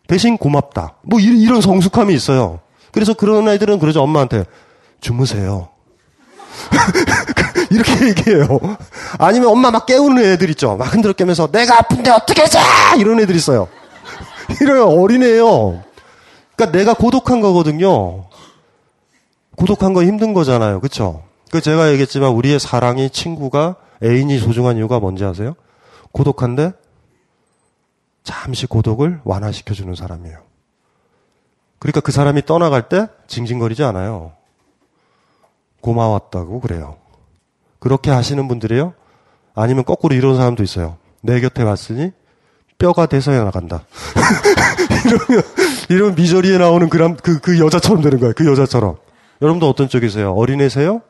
[0.08, 0.96] 대신 고맙다.
[1.02, 2.60] 뭐 이런 성숙함이 있어요.
[2.92, 4.02] 그래서 그런 아이들은 그러죠.
[4.02, 4.46] 엄마한테
[5.02, 5.70] 주무세요.
[7.72, 8.60] 이렇게 얘기해요.
[9.18, 10.76] 아니면 엄마 막 깨우는 애들 있죠.
[10.76, 12.62] 막 흔들어 깨면서 내가 아픈데 어떻게 자!
[12.98, 13.68] 이런 애들 있어요.
[14.62, 14.88] 이래요.
[14.88, 15.84] 어린애예요.
[16.56, 18.26] 그러니까 내가 고독한 거거든요.
[19.56, 20.80] 고독한 건 힘든 거잖아요.
[20.80, 21.24] 그쵸?
[21.52, 25.56] 그 제가 얘기했지만 우리의 사랑이 친구가 애인이 소중한 이유가 뭔지 아세요?
[26.12, 26.74] 고독한데
[28.24, 30.38] 잠시 고독을 완화시켜주는 사람이에요.
[31.80, 34.32] 그러니까 그 사람이 떠나갈 때 징징거리지 않아요.
[35.82, 36.96] 고마웠다고 그래요.
[37.80, 38.94] 그렇게 하시는 분들이에요.
[39.54, 40.98] 아니면 거꾸로 이런 사람도 있어요.
[41.22, 42.12] 내 곁에 왔으니
[42.78, 43.84] 뼈가 돼서야 나간다.
[45.06, 45.44] 이러면,
[45.90, 48.34] 이러면 미저리에 나오는 그, 그, 그 여자처럼 되는 거예요.
[48.36, 48.96] 그 여자처럼.
[49.42, 50.32] 여러분도 어떤 쪽이세요?
[50.32, 51.02] 어린애세요?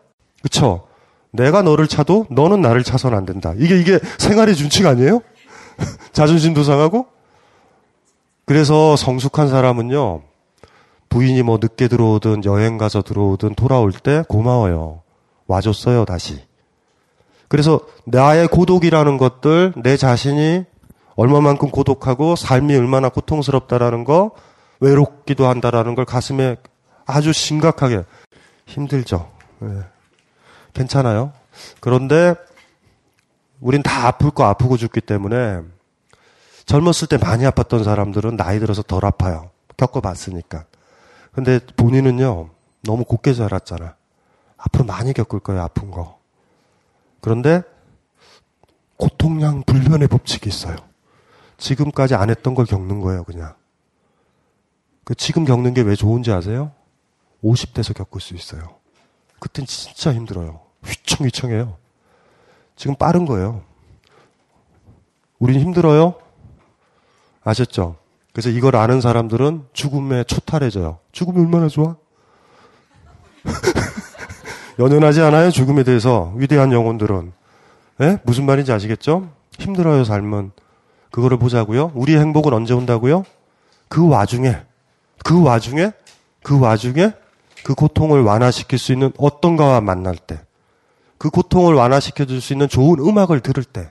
[0.42, 0.88] 그쵸?
[1.32, 3.54] 내가 너를 차도 너는 나를 차선 안 된다.
[3.58, 5.22] 이게, 이게 생활의 준칙 아니에요?
[6.14, 7.08] 자존심도 상하고?
[8.46, 10.22] 그래서 성숙한 사람은요,
[11.10, 15.02] 부인이 뭐 늦게 들어오든 여행 가서 들어오든 돌아올 때 고마워요.
[15.48, 16.42] 와줬어요, 다시.
[17.48, 20.66] 그래서 나의 고독이라는 것들, 내 자신이
[21.16, 24.32] 얼마만큼 고독하고 삶이 얼마나 고통스럽다라는 거,
[24.80, 26.58] 외롭기도 한다라는 걸 가슴에
[27.06, 28.04] 아주 심각하게
[28.66, 29.30] 힘들죠.
[29.60, 29.70] 네.
[30.74, 31.32] 괜찮아요.
[31.80, 32.34] 그런데
[33.64, 35.62] 우린 다 아플 거 아프고 죽기 때문에
[36.66, 39.52] 젊었을 때 많이 아팠던 사람들은 나이 들어서 덜 아파요.
[39.78, 40.66] 겪어봤으니까.
[41.32, 42.50] 근데 본인은요,
[42.84, 43.96] 너무 곱게 자랐잖아.
[44.58, 46.20] 앞으로 많이 겪을 거예요, 아픈 거.
[47.22, 47.64] 그런데
[48.98, 50.76] 고통량 불변의 법칙이 있어요.
[51.58, 53.56] 지금까지 안 했던 걸 겪는 거예요, 그냥.
[55.06, 56.74] 그 지금 겪는 게 왜 좋은지 아세요?
[57.42, 58.76] 50대에서 겪을 수 있어요.
[59.40, 60.62] 그땐 진짜 힘들어요.
[60.86, 61.83] 휘청휘청해요.
[62.76, 63.62] 지금 빠른 거예요.
[65.40, 66.16] 우린 힘들어요?
[67.44, 67.98] 아셨죠?
[68.32, 71.00] 그래서 이걸 아는 사람들은 죽음에 초탈해져요.
[71.12, 71.96] 죽음이 얼마나 좋아?
[74.80, 75.52] 연연하지 않아요?
[75.52, 77.34] 죽음에 대해서 위대한 영혼들은.
[78.02, 78.20] 예?
[78.24, 79.30] 무슨 말인지 아시겠죠?
[79.60, 80.52] 힘들어요, 삶은.
[81.12, 81.92] 그거를 보자고요.
[81.94, 83.24] 우리의 행복은 언제 온다고요?
[83.88, 84.58] 그 와중에,
[85.24, 85.92] 그 와중에,
[86.42, 87.14] 그 와중에
[87.64, 90.42] 그 고통을 완화시킬 수 있는 어떤가와 만날 때,
[91.24, 93.90] 그 고통을 완화시켜 줄 수 있는 좋은 음악을 들을 때,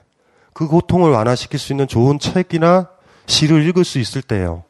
[0.53, 2.89] 그 고통을 완화시킬 수 있는 좋은 책이나
[3.25, 4.63] 시를 읽을 수 있을 때예요.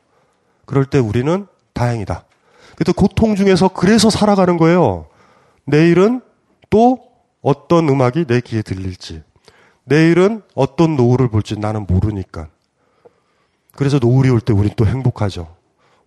[0.66, 2.24] 그럴 때 우리는 다행이다.
[2.76, 5.07] 그래도 고통 중에서 그래서 살아가는 거예요.
[5.66, 6.22] 내일은
[6.70, 6.99] 또
[7.41, 9.24] 어떤 음악이 내 귀에 들릴지.
[9.84, 12.47] 내일은 어떤 노을을 볼지 나는 모르니까.
[13.76, 15.53] 그래서 노을이 올 때 우린 또 행복하죠.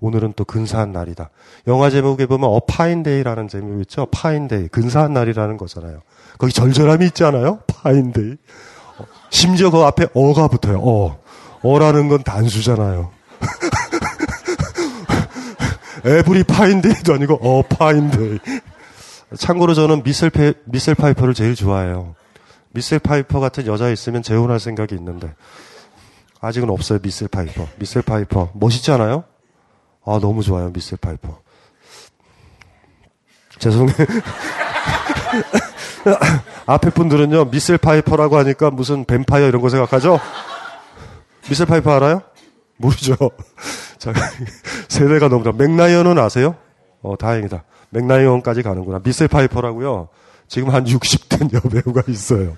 [0.00, 1.28] 오늘은 또 근사한 날이다.
[1.66, 4.06] 영화 제목에 보면 a fine day라는 제목이 있죠.
[4.06, 4.68] Fine day.
[4.68, 6.00] 근사한 날이라는 거잖아요.
[6.38, 7.60] 거기 절절함이 있지 않아요?
[7.66, 8.36] Fine day.
[9.30, 10.80] 심지어 그 앞에 a가 붙어요.
[10.82, 11.18] A.
[11.62, 13.10] A라는 건 단수잖아요.
[16.04, 18.38] Every fine day도 아니고 a fine day.
[19.36, 22.14] 참고로 저는 미셀, 페, 미셀 파이퍼를 제일 좋아해요.
[22.70, 25.34] 미셀 파이퍼 같은 여자 있으면 재혼할 생각이 있는데
[26.40, 27.00] 아직은 없어요.
[27.00, 27.66] 미셀 파이퍼.
[27.76, 29.24] 미셀 파이퍼 멋있지 않아요?
[30.04, 30.70] 아 너무 좋아요.
[30.70, 31.40] 미셀 파이퍼.
[33.58, 33.96] 죄송해요.
[36.66, 40.20] 앞에 분들은요 미셀 파이퍼라고 하니까 무슨 뱀파이어 이런 거 생각하죠?
[41.48, 42.22] 미셀 파이퍼 알아요?
[42.76, 43.16] 모르죠.
[43.98, 44.12] 자,
[44.88, 45.52] 세대가 너무 다.
[45.52, 46.56] 맥라이언은 아세요?
[47.02, 47.64] 어, 다행이다.
[47.90, 49.00] 맥라이언까지 가는구나.
[49.02, 50.08] 미셀 파이퍼라고요.
[50.48, 52.54] 지금 한 60된 여배우가 있어요.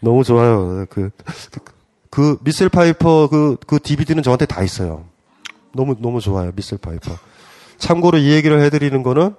[0.00, 0.86] 너무 좋아요.
[0.90, 1.10] 그,
[1.50, 1.60] 그,
[2.10, 5.04] 그 미셀 파이퍼 그, 그 DVD는 저한테 다 있어요.
[5.72, 6.52] 너무, 너무 좋아요.
[6.54, 7.12] 미셀 파이퍼.
[7.78, 9.34] 참고로 이 얘기를 해드리는 거는,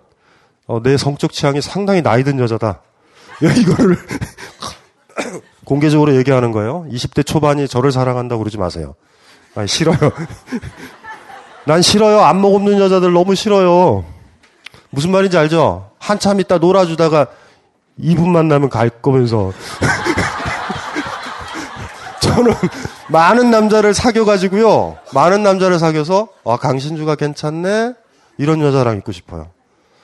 [0.67, 2.82] 어, 내 성적 취향이 상당히 나이 든 여자다.
[3.42, 3.98] 이거를
[5.66, 6.86] 공개적으로 얘기하는 거예요.
[6.92, 8.96] 20대 초반이 저를 사랑한다고 그러지 마세요.
[9.56, 9.98] 아니, 싫어요.
[11.66, 12.22] 난 싫어요.
[12.22, 14.04] 안목 없는 여자들 너무 싫어요.
[14.90, 15.92] 무슨 말인지 알죠?
[16.00, 17.28] 한참 있다 놀아주다가
[18.00, 19.54] 2분 만나면 갈 거면서.
[22.22, 22.54] 저는
[23.10, 24.98] 많은 남자를 사귀어가지고요.
[25.14, 27.94] 많은 남자를 사귀어서, 아, 강신주가 괜찮네?
[28.38, 29.50] 이런 여자랑 있고 싶어요.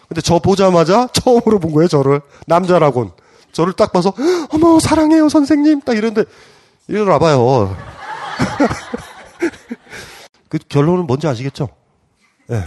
[0.07, 2.21] 근데 저 보자마자 처음으로 본 거예요, 저를.
[2.47, 3.11] 남자라곤.
[3.55, 4.13] 저를 딱 봐서,
[4.51, 5.79] 어머, 사랑해요, 선생님.
[5.79, 6.25] 딱 이런데,
[6.89, 7.73] 이러나 봐요.
[10.49, 11.69] 그 결론은 뭔지 아시겠죠?
[12.51, 12.65] 예.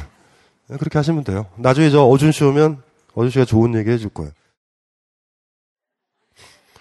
[0.66, 0.76] 네.
[0.78, 1.45] 그렇게 하시면 돼요.
[1.57, 2.82] 나중에 저 어준 씨 오면
[3.14, 4.32] 어준 씨가 좋은 얘기 해줄 거예요.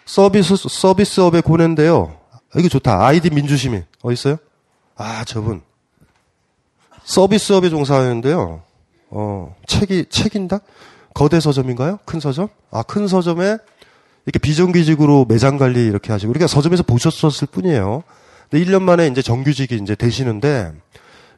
[0.05, 2.18] 서비스, 서비스업의 고뇌인데요.
[2.55, 3.05] 이게 좋다.
[3.05, 3.86] 아이디 민주시민.
[4.03, 4.38] 어디 있어요?
[4.95, 5.62] 아, 저분.
[7.03, 8.64] 서비스업에 종사하는데요.
[9.10, 10.60] 어, 책이, 책인다?
[11.14, 11.99] 거대 서점인가요?
[12.05, 12.47] 큰 서점?
[12.72, 13.58] 아, 큰 서점에
[14.28, 18.03] 이렇게 비정규직으로 매장 관리 이렇게 하시고, 그러니까 서점에서 보셨었을 뿐이에요.
[18.51, 20.73] 근데 1년 만에 이제 정규직이 이제 되시는데,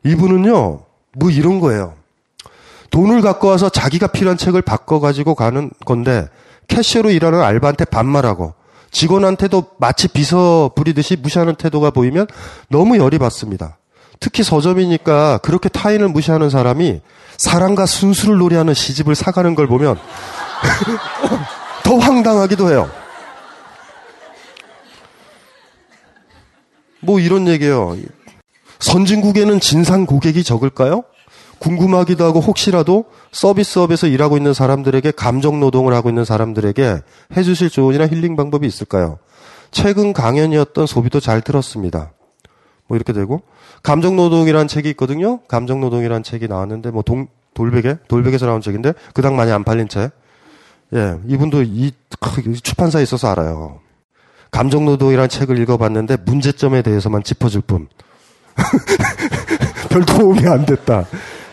[0.03, 0.81] 이분은요,
[1.13, 1.93] 뭐 이런 거예요.
[2.89, 6.27] 돈을 갖고 와서 자기가 필요한 책을 바꿔 가지고 가는 건데,
[6.67, 8.55] 캐셔로 일하는 알바한테 반말하고,
[8.89, 12.25] 직원한테도 마치 비서 부리듯이 무시하는 태도가 보이면
[12.69, 13.77] 너무 열이 받습니다.
[14.19, 17.01] 특히 서점이니까 그렇게 타인을 무시하는 사람이
[17.37, 19.97] 사랑과 순수를 노래하는 시집을 사가는 걸 보면
[21.89, 22.87] 더 황당하기도 해요.
[26.99, 27.97] 뭐 이런 얘기예요.
[28.77, 31.03] 선진국에는 진상 고객이 적을까요?
[31.57, 36.99] 궁금하기도 하고 혹시라도 서비스업에서 일하고 있는 사람들에게 감정 노동을 하고 있는 사람들에게
[37.35, 39.17] 해주실 조언이나 힐링 방법이 있을까요?
[39.71, 42.11] 최근 강연이었던 소비도 잘 들었습니다.
[42.85, 43.41] 뭐 이렇게 되고
[43.81, 45.39] 감정 노동이라는 책이 있거든요.
[45.47, 50.11] 감정 노동이라는 책이 나왔는데 뭐 동, 돌베개 돌베개에서 나온 책인데 그닥 많이 안 팔린 책.
[50.95, 51.91] 예, 이분도 이
[52.63, 53.79] 출판사에 있어서 알아요.
[54.51, 57.87] 감정 노동이라는 책을 읽어봤는데 문제점에 대해서만 짚어줄 뿐.
[59.89, 61.05] 별 도움이 안 됐다.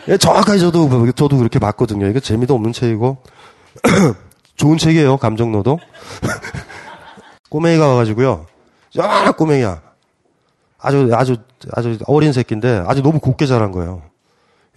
[0.09, 2.07] 예, 정확하게 저도 저도 그렇게 봤거든요.
[2.07, 3.18] 이거 재미도 없는 책이고
[4.57, 5.18] 좋은 책이에요.
[5.18, 5.78] 감정 노동.
[7.51, 8.47] 꼬맹이가 와가지고요.
[8.99, 9.82] 야 꼬맹이야.
[10.78, 11.37] 아주 아주
[11.72, 14.03] 아주 어린 새끼인데 아주 너무 곱게 자란 거예요.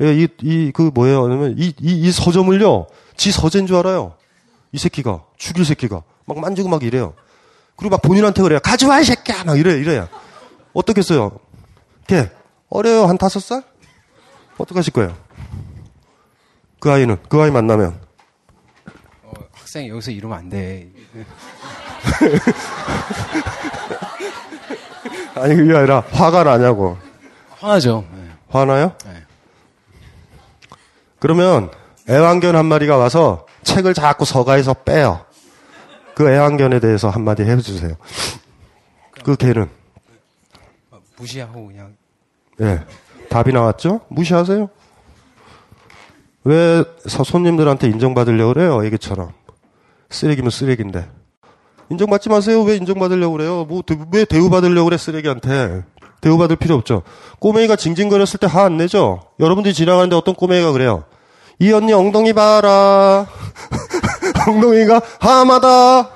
[0.01, 1.21] 예, 이이 그 뭐예요?
[1.23, 2.87] 그러면 이 이 이 서점을요.
[3.15, 4.13] 지 서재인 줄 알아요.
[4.71, 7.13] 이 새끼가 죽일 새끼가 막 만지고 막 이래요.
[7.75, 8.59] 그리고 막 본인한테 그래요.
[8.59, 10.07] 가져와 이 새끼야 막 이래 이래요.
[10.73, 11.39] 어떻겠어요?
[12.07, 12.29] 걔
[12.69, 13.63] 어려요 한 다섯 살?
[14.57, 15.15] 어떡하실 거예요?
[16.79, 17.99] 그 아이는 그 아이 만나면
[19.23, 20.89] 어, 학생 여기서 이러면 안 돼.
[25.35, 26.97] 아니 그게 아니라 화가 나냐고.
[27.51, 28.05] 화나죠.
[28.11, 28.29] 네.
[28.49, 28.93] 화나요?
[29.05, 29.23] 네.
[31.19, 31.71] 그러면
[32.09, 35.21] 애완견 한 마리가 와서 책을 자꾸 서가에서 빼요.
[36.15, 37.93] 그 애완견에 대해서 한마디 해주세요.
[39.23, 39.69] 그 개는
[41.17, 41.95] 무시하고 그냥
[42.61, 42.81] 예
[43.29, 44.01] 답이 나왔죠?
[44.09, 44.69] 무시하세요?
[46.45, 48.83] 왜 서- 손님들한테 인정받으려고 그래요?
[48.85, 49.31] 애기처럼
[50.09, 51.07] 쓰레기면 쓰레기인데
[51.91, 52.61] 인정받지 마세요.
[52.63, 53.65] 왜 인정받으려고 그래요?
[53.65, 55.83] 뭐, 대- 왜 대우받으려고 그래, 쓰레기한테.
[56.21, 57.01] 대우받을 필요 없죠.
[57.39, 59.21] 꼬맹이가 징징거렸을 때 화 안 내죠?
[59.39, 61.05] 여러분들이 지나가는데 어떤 꼬맹이가 그래요?
[61.59, 63.27] 이 언니 엉덩이 봐라.
[64.47, 66.09] 엉덩이가 하마다.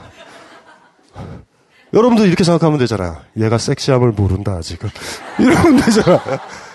[1.94, 3.18] 여러분도 이렇게 생각하면 되잖아요.
[3.38, 4.90] 얘가 섹시함을 모른다, 지금.
[5.38, 6.20] 이러면 되잖아.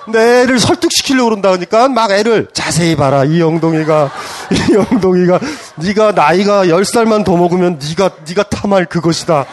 [0.04, 3.24] 근데 애를 설득시키려고 그런다 하니까 막 애를 자세히 봐라.
[3.24, 4.10] 이 엉덩이가,
[4.70, 5.40] 이 엉덩이가,
[5.76, 9.44] 네가 나이가 10살만 더 먹으면 네가, 네가 탐할 그것이다.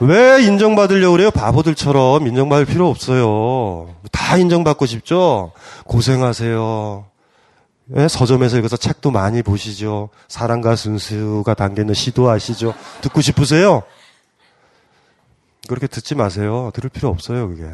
[0.00, 1.30] 왜 인정받으려고 그래요?
[1.30, 3.94] 바보들처럼 인정받을 필요 없어요.
[4.12, 5.52] 다 인정받고 싶죠?
[5.86, 7.04] 고생하세요.
[7.96, 10.10] 예, 서점에서 읽어서 책도 많이 보시죠.
[10.28, 12.74] 사랑과 순수가 담겨 있는 시도 아시죠?
[13.00, 13.82] 듣고 싶으세요?
[15.68, 16.70] 그렇게 듣지 마세요.
[16.74, 17.68] 들을 필요 없어요, 그게.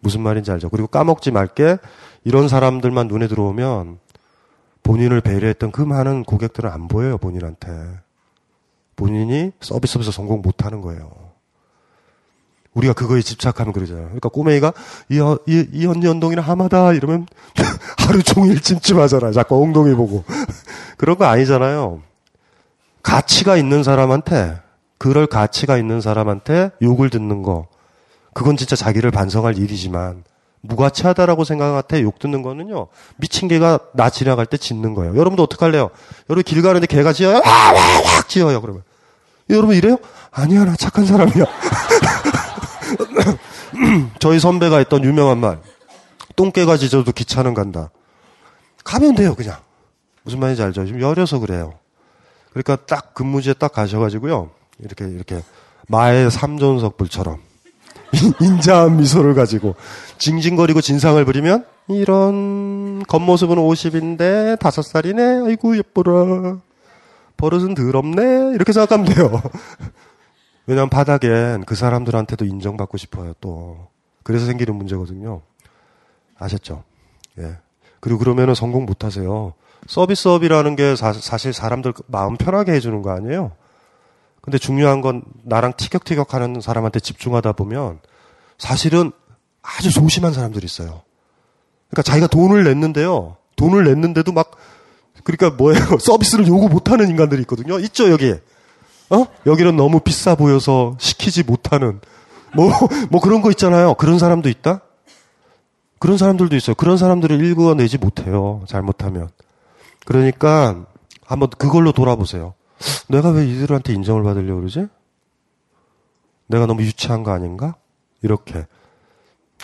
[0.00, 0.68] 무슨 말인지 알죠?
[0.68, 1.78] 그리고 까먹지 말게
[2.24, 3.98] 이런 사람들만 눈에 들어오면
[4.82, 7.70] 본인을 배려했던 그 많은 고객들은 안 보여요, 본인한테.
[8.94, 11.25] 본인이 서비스업에서 성공 못 하는 거예요.
[12.76, 14.04] 우리가 그거에 집착하면 그러잖아요.
[14.04, 14.72] 그러니까 꼬맹이가
[15.08, 17.26] 이, 어- 이, 이 언니 엉덩이는 하마다 이러면
[17.98, 19.32] 하루 종일 찜찜하잖아.
[19.32, 20.24] 자꾸 엉덩이 보고.
[20.98, 22.02] 그런 거 아니잖아요.
[23.02, 24.58] 가치가 있는 사람한테,
[24.98, 27.66] 그럴 가치가 있는 사람한테 욕을 듣는 거.
[28.34, 30.24] 그건 진짜 자기를 반성할 일이지만,
[30.60, 35.16] 무가치하다라고 생각한테 욕 듣는 거는요, 미친 개가 나 지나갈 때 짖는 거예요.
[35.16, 35.90] 여러분도 어떡할래요?
[36.28, 37.36] 여러분 길 가는데 개가 짖어요?
[37.36, 38.82] 와, 와, 와, 짖어요, 그러면.
[39.48, 39.96] 여러분 이래요?
[40.32, 41.44] 아니야, 나 착한 사람이야.
[44.20, 45.60] 저희 선배가 했던 유명한 말.
[46.36, 47.90] 똥개가 짖어도 기차는 간다.
[48.84, 49.56] 가면 돼요, 그냥.
[50.22, 50.84] 무슨 말인지 알죠?
[50.84, 51.74] 지금 여려서 그래요.
[52.50, 54.50] 그러니까 딱 근무지에 딱 가셔가지고요.
[54.80, 55.42] 이렇게, 이렇게,
[55.88, 57.40] 마의 삼존석불처럼.
[58.40, 59.74] 인자한 미소를 가지고
[60.18, 65.42] 징징거리고 진상을 부리면 이런 겉모습은 50인데 다섯 살이네.
[65.46, 66.58] 아이고 예뻐라.
[67.36, 68.54] 버릇은 더럽네.
[68.54, 69.42] 이렇게 생각하면 돼요.
[70.66, 73.34] 왜냐하면 바닥엔 그 사람들한테도 인정받고 싶어요.
[73.40, 73.88] 또
[74.22, 75.42] 그래서 생기는 문제거든요.
[76.38, 76.82] 아셨죠?
[77.38, 77.58] 예.
[78.00, 79.54] 그리고 그러면은 성공 못 하세요.
[79.86, 83.52] 서비스업이라는 게 사, 실 사람들 마음 편하게 해주는 거 아니에요?
[84.40, 88.00] 근데 중요한 건 나랑 티격태격 하는 사람한테 집중하다 보면
[88.58, 89.12] 사실은
[89.62, 91.02] 아주 소심한 사람들이 있어요.
[91.90, 93.36] 그러니까 자기가 돈을 냈는데요.
[93.56, 94.52] 돈을 냈는데도 막,
[95.24, 95.80] 그러니까 뭐예요?
[95.98, 97.78] 서비스를 요구 못하는 인간들이 있거든요.
[97.80, 98.34] 있죠, 여기.
[99.10, 99.24] 어?
[99.46, 102.00] 여기는 너무 비싸 보여서 시키지 못하는,
[102.54, 102.70] 뭐,
[103.10, 103.94] 뭐 그런 거 있잖아요.
[103.94, 104.82] 그런 사람도 있다?
[105.98, 106.74] 그런 사람들도 있어요.
[106.74, 108.62] 그런 사람들을 일구어내지 못해요.
[108.66, 109.28] 잘못하면.
[110.04, 110.84] 그러니까
[111.24, 112.54] 한번 그걸로 돌아보세요.
[113.08, 114.88] 내가 왜 이들한테 인정을 받으려고 그러지?
[116.48, 117.74] 내가 너무 유치한 거 아닌가?
[118.22, 118.66] 이렇게.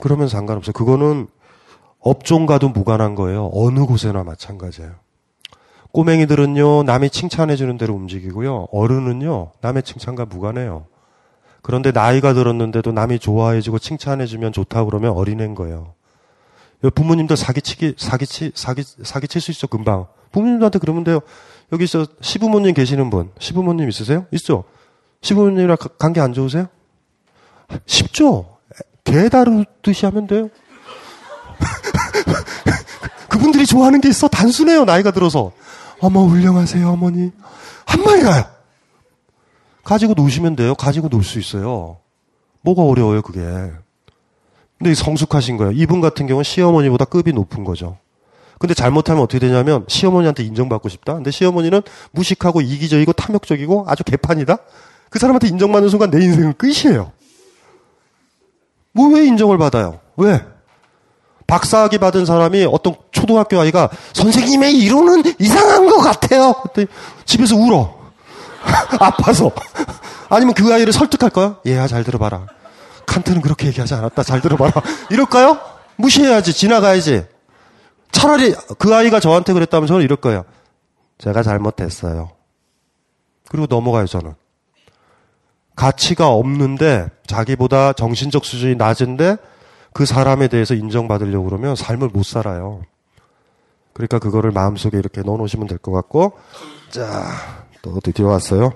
[0.00, 0.72] 그러면 상관없어요.
[0.72, 1.28] 그거는
[2.00, 3.50] 업종과도 무관한 거예요.
[3.52, 4.94] 어느 곳에나 마찬가지예요.
[5.92, 8.68] 꼬맹이들은요, 남이 칭찬해주는 대로 움직이고요.
[8.72, 10.86] 어른은요, 남의 칭찬과 무관해요.
[11.60, 15.94] 그런데 나이가 들었는데도 남이 좋아해주고 칭찬해주면 좋다고 그러면 어린애인 거예요.
[16.94, 20.06] 부모님들 사기치기, 사기치, 사기, 사기칠 수 있어, 금방.
[20.32, 21.20] 부모님들한테 그러면 돼요.
[21.72, 23.30] 여기 있어, 시부모님 계시는 분.
[23.38, 24.26] 시부모님 있으세요?
[24.32, 24.64] 있죠?
[25.20, 26.66] 시부모님이랑 가- 관계 안 좋으세요?
[27.86, 28.56] 쉽죠?
[29.04, 30.48] 개 다루듯이 하면 돼요.
[33.42, 34.28] 이분들이 좋아하는 게 있어.
[34.28, 35.50] 단순해요, 나이가 들어서.
[36.02, 37.30] 어머, 훌륭하세요, 어머니.
[37.86, 38.44] 한 마리 가요.
[39.84, 40.74] 가지고 노시면 돼요.
[40.74, 41.98] 가지고 놀 수 있어요.
[42.62, 43.40] 뭐가 어려워요, 그게.
[44.78, 45.70] 근데 성숙하신 거예요.
[45.72, 47.98] 이분 같은 경우는 시어머니보다 급이 높은 거죠.
[48.58, 51.14] 근데 잘못하면 어떻게 되냐면 시어머니한테 인정받고 싶다.
[51.14, 51.82] 근데 시어머니는
[52.12, 54.56] 무식하고 이기적이고 탐욕적이고 아주 개판이다.
[55.08, 57.12] 그 사람한테 인정받는 순간 내 인생은 끝이에요.
[58.92, 60.00] 뭐 왜 인정을 받아요?
[60.16, 60.40] 왜?
[61.52, 66.54] 박사학위 받은 사람이 어떤 초등학교 아이가 선생님의 이론은 이상한 것 같아요.
[66.54, 66.86] 그랬더니
[67.26, 67.94] 집에서 울어.
[68.98, 69.50] 아파서.
[70.30, 71.58] 아니면 그 아이를 설득할 거야?
[71.66, 72.46] 얘야, 잘 들어봐라.
[73.04, 74.22] 칸트는 그렇게 얘기하지 않았다.
[74.22, 74.72] 잘 들어봐라.
[75.10, 75.58] 이럴까요?
[75.96, 76.54] 무시해야지.
[76.54, 77.26] 지나가야지.
[78.12, 80.46] 차라리 그 아이가 저한테 그랬다면 저는 이럴 거예요.
[81.18, 82.30] 제가 잘못했어요.
[83.50, 84.34] 그리고 넘어가요, 저는.
[85.76, 89.36] 가치가 없는데 자기보다 정신적 수준이 낮은데
[89.92, 92.82] 그 사람에 대해서 인정받으려고 그러면 삶을 못 살아요.
[93.92, 96.32] 그러니까 그거를 마음속에 이렇게 넣어 놓으시면 될 것 같고
[96.90, 97.26] 자,
[97.82, 98.72] 또 드디어 왔어요.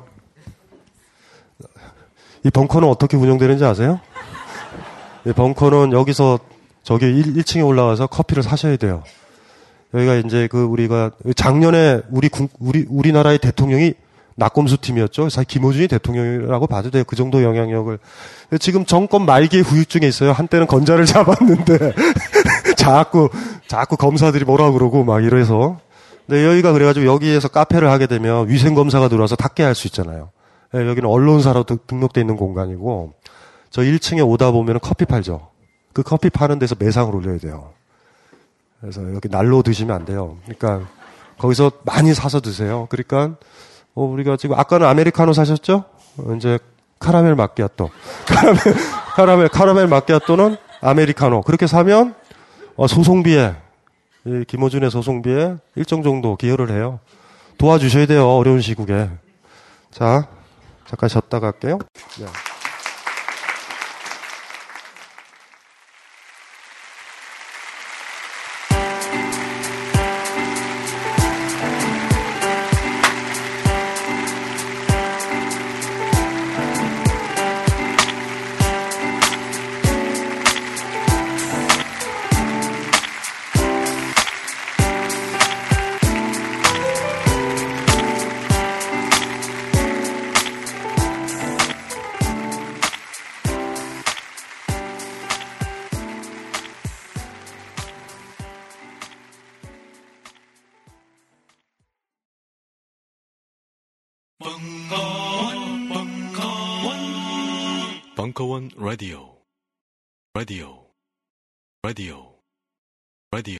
[2.44, 4.00] 이 벙커는 어떻게 운영되는지 아세요?
[5.24, 6.38] 이 벙커는 여기서
[6.82, 9.02] 저기 1, 1층에 올라가서 커피를 사셔야 돼요.
[9.94, 13.94] 여기가 이제 그 우리가 작년에 우리 국, 우리 우리나라의 대통령이
[14.36, 15.28] 낙검수 팀이었죠.
[15.30, 17.04] 사실 김호준이 대통령이라고 봐도 돼요.
[17.06, 17.98] 그 정도 영향력을.
[18.60, 20.32] 지금 정권 말기에 후유증에 있어요.
[20.32, 21.94] 한때는 건자를 잡았는데
[22.76, 23.28] 자꾸
[23.66, 25.80] 자꾸 검사들이 뭐라 그러고 막 이래서.
[26.26, 30.30] 근데 여기가 그래가지고 여기에서 카페를 하게 되면 위생 검사가 들어와서 닦게 할 수 있잖아요.
[30.74, 33.14] 예, 여기는 언론사로 등록돼 있는 공간이고
[33.70, 35.48] 저 1층에 오다 보면 커피 팔죠.
[35.92, 37.72] 그 커피 파는 데서 매상을 올려야 돼요.
[38.80, 40.36] 그래서 여기 날로 드시면 안 돼요.
[40.44, 40.88] 그러니까
[41.38, 42.86] 거기서 많이 사서 드세요.
[42.90, 43.36] 그러니까
[43.96, 45.84] 어, 우리가 지금 아까는 아메리카노 사셨죠?
[46.18, 46.58] 어, 이제
[47.00, 47.90] 카라멜 마끼아또.
[48.26, 48.58] 카라멜
[49.16, 51.42] 카라멜 카라멜 마끼아또는 아메리카노.
[51.42, 52.14] 그렇게 사면
[52.76, 53.54] 어, 소송비에
[54.26, 57.00] 이 김호준의 소송비에 일정 정도 기여를 해요.
[57.58, 58.28] 도와주셔야 돼요.
[58.28, 59.08] 어려운 시국에.
[59.90, 60.28] 자,
[60.86, 61.78] 잠깐 쉬었다 갈게요.
[62.18, 62.26] 네.
[108.36, 108.68] 벙커원
[113.30, 113.54] 라디